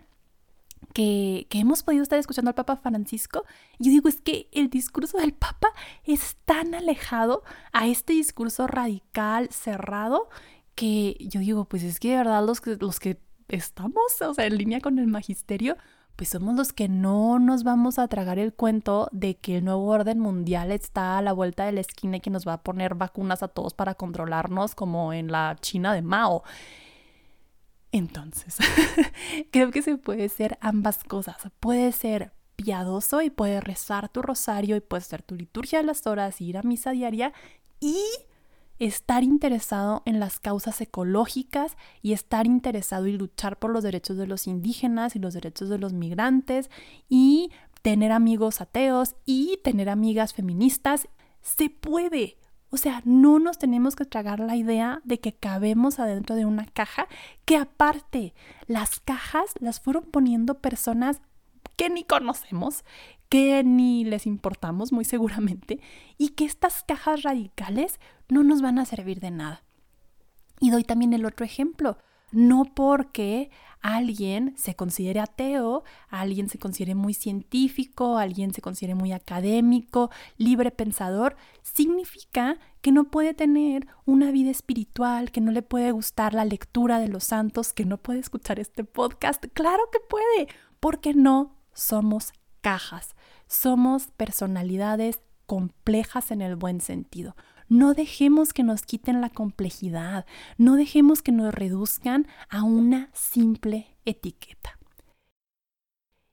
que, 0.93 1.47
hemos 1.51 1.83
podido 1.83 2.03
estar 2.03 2.19
escuchando 2.19 2.49
al 2.49 2.55
Papa 2.55 2.77
Francisco, 2.77 3.43
yo 3.79 3.91
digo, 3.91 4.09
es 4.09 4.21
que 4.21 4.49
el 4.51 4.69
discurso 4.69 5.17
del 5.17 5.33
Papa 5.33 5.69
es 6.03 6.37
tan 6.45 6.73
alejado 6.73 7.43
a 7.71 7.87
este 7.87 8.13
discurso 8.13 8.67
radical, 8.67 9.49
cerrado, 9.51 10.29
que 10.75 11.17
yo 11.19 11.39
digo, 11.41 11.65
pues 11.65 11.83
es 11.83 11.99
que 11.99 12.11
de 12.11 12.17
verdad 12.17 12.45
los 12.45 12.61
que, 12.61 12.75
los 12.77 12.99
que 12.99 13.19
estamos, 13.47 14.21
o 14.21 14.33
sea, 14.33 14.45
en 14.45 14.57
línea 14.57 14.79
con 14.79 14.99
el 14.99 15.07
magisterio, 15.07 15.77
pues 16.19 16.31
somos 16.31 16.53
los 16.55 16.73
que 16.73 16.89
no 16.89 17.39
nos 17.39 17.63
vamos 17.63 17.97
a 17.97 18.09
tragar 18.09 18.39
el 18.39 18.53
cuento 18.53 19.07
de 19.13 19.37
que 19.37 19.59
el 19.59 19.63
nuevo 19.63 19.85
orden 19.85 20.19
mundial 20.19 20.69
está 20.69 21.17
a 21.17 21.21
la 21.21 21.31
vuelta 21.31 21.65
de 21.65 21.71
la 21.71 21.79
esquina 21.79 22.17
y 22.17 22.19
que 22.19 22.29
nos 22.29 22.45
va 22.45 22.55
a 22.55 22.61
poner 22.61 22.95
vacunas 22.95 23.41
a 23.41 23.47
todos 23.47 23.73
para 23.73 23.95
controlarnos 23.95 24.75
como 24.75 25.13
en 25.13 25.31
la 25.31 25.55
China 25.61 25.93
de 25.93 26.01
Mao. 26.01 26.43
Entonces, 27.93 28.57
creo 29.51 29.71
que 29.71 29.81
se 29.81 29.95
puede 29.95 30.27
ser 30.27 30.57
ambas 30.59 31.05
cosas. 31.05 31.37
Puede 31.61 31.93
ser 31.93 32.33
piadoso 32.57 33.21
y 33.21 33.29
puede 33.29 33.61
rezar 33.61 34.09
tu 34.09 34.21
rosario 34.21 34.75
y 34.75 34.81
puede 34.81 35.03
hacer 35.03 35.23
tu 35.23 35.35
liturgia 35.35 35.79
de 35.79 35.85
las 35.85 36.05
horas 36.05 36.41
y 36.41 36.49
ir 36.49 36.57
a 36.57 36.63
misa 36.63 36.91
diaria 36.91 37.31
y 37.79 38.03
estar 38.79 39.23
interesado 39.23 40.01
en 40.05 40.19
las 40.19 40.39
causas 40.39 40.79
ecológicas 40.81 41.77
y 42.01 42.13
estar 42.13 42.47
interesado 42.47 43.07
y 43.07 43.17
luchar 43.17 43.59
por 43.59 43.71
los 43.71 43.83
derechos 43.83 44.17
de 44.17 44.27
los 44.27 44.47
indígenas 44.47 45.15
y 45.15 45.19
los 45.19 45.33
derechos 45.33 45.69
de 45.69 45.77
los 45.77 45.93
migrantes 45.93 46.69
y 47.09 47.51
tener 47.81 48.11
amigos 48.11 48.61
ateos 48.61 49.15
y 49.25 49.59
tener 49.63 49.89
amigas 49.89 50.33
feministas. 50.33 51.07
Se 51.41 51.69
puede, 51.69 52.37
o 52.69 52.77
sea, 52.77 53.01
no 53.05 53.39
nos 53.39 53.57
tenemos 53.57 53.95
que 53.95 54.05
tragar 54.05 54.39
la 54.39 54.55
idea 54.55 55.01
de 55.03 55.19
que 55.19 55.33
cabemos 55.33 55.99
adentro 55.99 56.35
de 56.35 56.45
una 56.45 56.65
caja, 56.65 57.07
que 57.45 57.57
aparte 57.57 58.33
las 58.67 58.99
cajas 58.99 59.51
las 59.59 59.79
fueron 59.79 60.05
poniendo 60.05 60.59
personas 60.59 61.21
que 61.79 61.89
ni 61.89 62.03
conocemos, 62.03 62.83
que 63.29 63.63
ni 63.63 64.03
les 64.03 64.25
importamos 64.25 64.91
muy 64.91 65.05
seguramente, 65.05 65.79
y 66.17 66.31
que 66.31 66.43
estas 66.43 66.83
cajas 66.83 67.23
radicales 67.23 68.01
no 68.27 68.43
nos 68.43 68.61
van 68.61 68.79
a 68.79 68.85
servir 68.85 69.21
de 69.21 69.31
nada. 69.31 69.63
Y 70.59 70.71
doy 70.71 70.83
también 70.83 71.13
el 71.13 71.25
otro 71.25 71.45
ejemplo. 71.45 71.97
No 72.33 72.65
porque 72.65 73.49
alguien 73.79 74.53
se 74.57 74.75
considere 74.75 75.21
ateo, 75.21 75.85
alguien 76.09 76.49
se 76.49 76.59
considere 76.59 76.95
muy 76.95 77.13
científico, 77.13 78.17
alguien 78.17 78.53
se 78.53 78.61
considere 78.61 78.93
muy 78.93 79.13
académico, 79.13 80.09
libre 80.35 80.71
pensador, 80.71 81.37
significa 81.61 82.57
que 82.81 82.91
no 82.91 83.05
puede 83.05 83.33
tener 83.33 83.87
una 84.03 84.31
vida 84.31 84.51
espiritual, 84.51 85.31
que 85.31 85.39
no 85.39 85.53
le 85.53 85.61
puede 85.61 85.93
gustar 85.93 86.33
la 86.33 86.43
lectura 86.43 86.99
de 86.99 87.07
los 87.07 87.23
santos, 87.23 87.71
que 87.71 87.85
no 87.85 87.97
puede 87.97 88.19
escuchar 88.19 88.59
este 88.59 88.83
podcast. 88.83 89.45
Claro 89.53 89.83
que 89.93 89.99
puede, 90.01 90.49
porque 90.81 91.13
no 91.13 91.58
somos 91.79 92.33
cajas, 92.61 93.15
somos 93.47 94.07
personalidades 94.17 95.21
complejas 95.45 96.31
en 96.31 96.41
el 96.41 96.55
buen 96.55 96.81
sentido. 96.81 97.35
No 97.67 97.93
dejemos 97.93 98.51
que 98.53 98.63
nos 98.63 98.81
quiten 98.81 99.21
la 99.21 99.29
complejidad, 99.29 100.25
no 100.57 100.75
dejemos 100.75 101.21
que 101.21 101.31
nos 101.31 101.53
reduzcan 101.53 102.27
a 102.49 102.63
una 102.63 103.09
simple 103.13 103.95
etiqueta. 104.05 104.77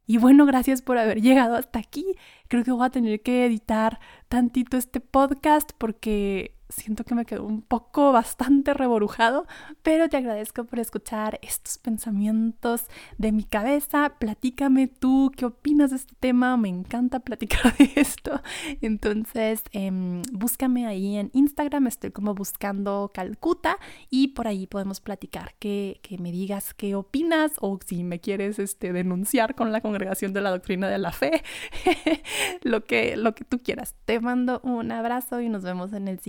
Y 0.07 0.19
bueno, 0.19 0.47
gracias 0.47 0.83
por 0.83 0.99
haber 0.99 1.21
llegado 1.21 1.57
hasta 1.57 1.79
aquí. 1.79 2.07
Creo 2.49 2.63
que 2.63 2.71
voy 2.71 2.87
a 2.87 2.91
tener 2.91 3.23
que 3.23 3.45
editar 3.45 3.99
tantito 4.29 4.77
este 4.77 5.01
podcast 5.01 5.73
porque 5.79 6.56
siento 6.69 7.05
que 7.05 7.15
me 7.15 7.25
quedó 7.25 7.45
un 7.45 7.63
poco 7.63 8.13
bastante 8.13 8.75
reborujado, 8.75 9.47
pero 9.83 10.09
te 10.09 10.17
agradezco 10.17 10.65
por 10.65 10.79
escuchar 10.79 11.39
estos 11.43 11.79
pensamientos 11.79 12.87
de 13.19 13.33
mi 13.33 13.45
cabeza. 13.45 14.15
Platícame 14.19 14.89
tú 14.89 15.33
qué 15.37 15.47
opinas 15.47 15.91
de 15.91 15.97
este 15.97 16.15
tema, 16.19 16.57
me 16.57 16.69
encanta 16.69 17.21
platicar 17.21 17.77
de 17.77 17.91
esto. 17.97 18.41
Entonces, 18.81 19.63
em, 19.73 20.23
búscame 20.33 20.87
ahí 20.87 21.17
en 21.17 21.31
Instagram, 21.33 21.87
estoy 21.87 22.11
como 22.11 22.35
buscando 22.35 23.11
Calcuta 23.15 23.79
y 24.11 24.29
por 24.29 24.49
ahí 24.49 24.67
podemos 24.67 25.01
platicar, 25.01 25.55
que, 25.59 26.01
que 26.03 26.19
me 26.19 26.33
digas 26.33 26.75
qué 26.75 26.95
opinas 26.95 27.53
o 27.61 27.79
si 27.85 28.05
me 28.05 28.21
quieres 28.21 28.59
este, 28.59 28.93
denunciar 28.93 29.55
con 29.55 29.73
la 29.73 29.81
congregación 29.81 30.33
de 30.33 30.41
la 30.41 30.51
doctrina 30.51 30.89
de 30.89 30.99
la 30.99 31.13
fe, 31.13 31.43
lo, 32.63 32.85
que, 32.85 33.17
lo 33.17 33.35
que 33.35 33.45
tú 33.45 33.61
quieras. 33.61 33.95
Te 34.05 34.21
mando 34.21 34.61
un 34.63 34.91
abrazo 34.93 35.41
y 35.41 35.49
nos 35.49 35.63
vemos 35.63 35.93
en 35.93 36.09
el 36.09 36.21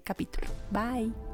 capítulo. 0.00 0.46
Bye. 0.70 1.33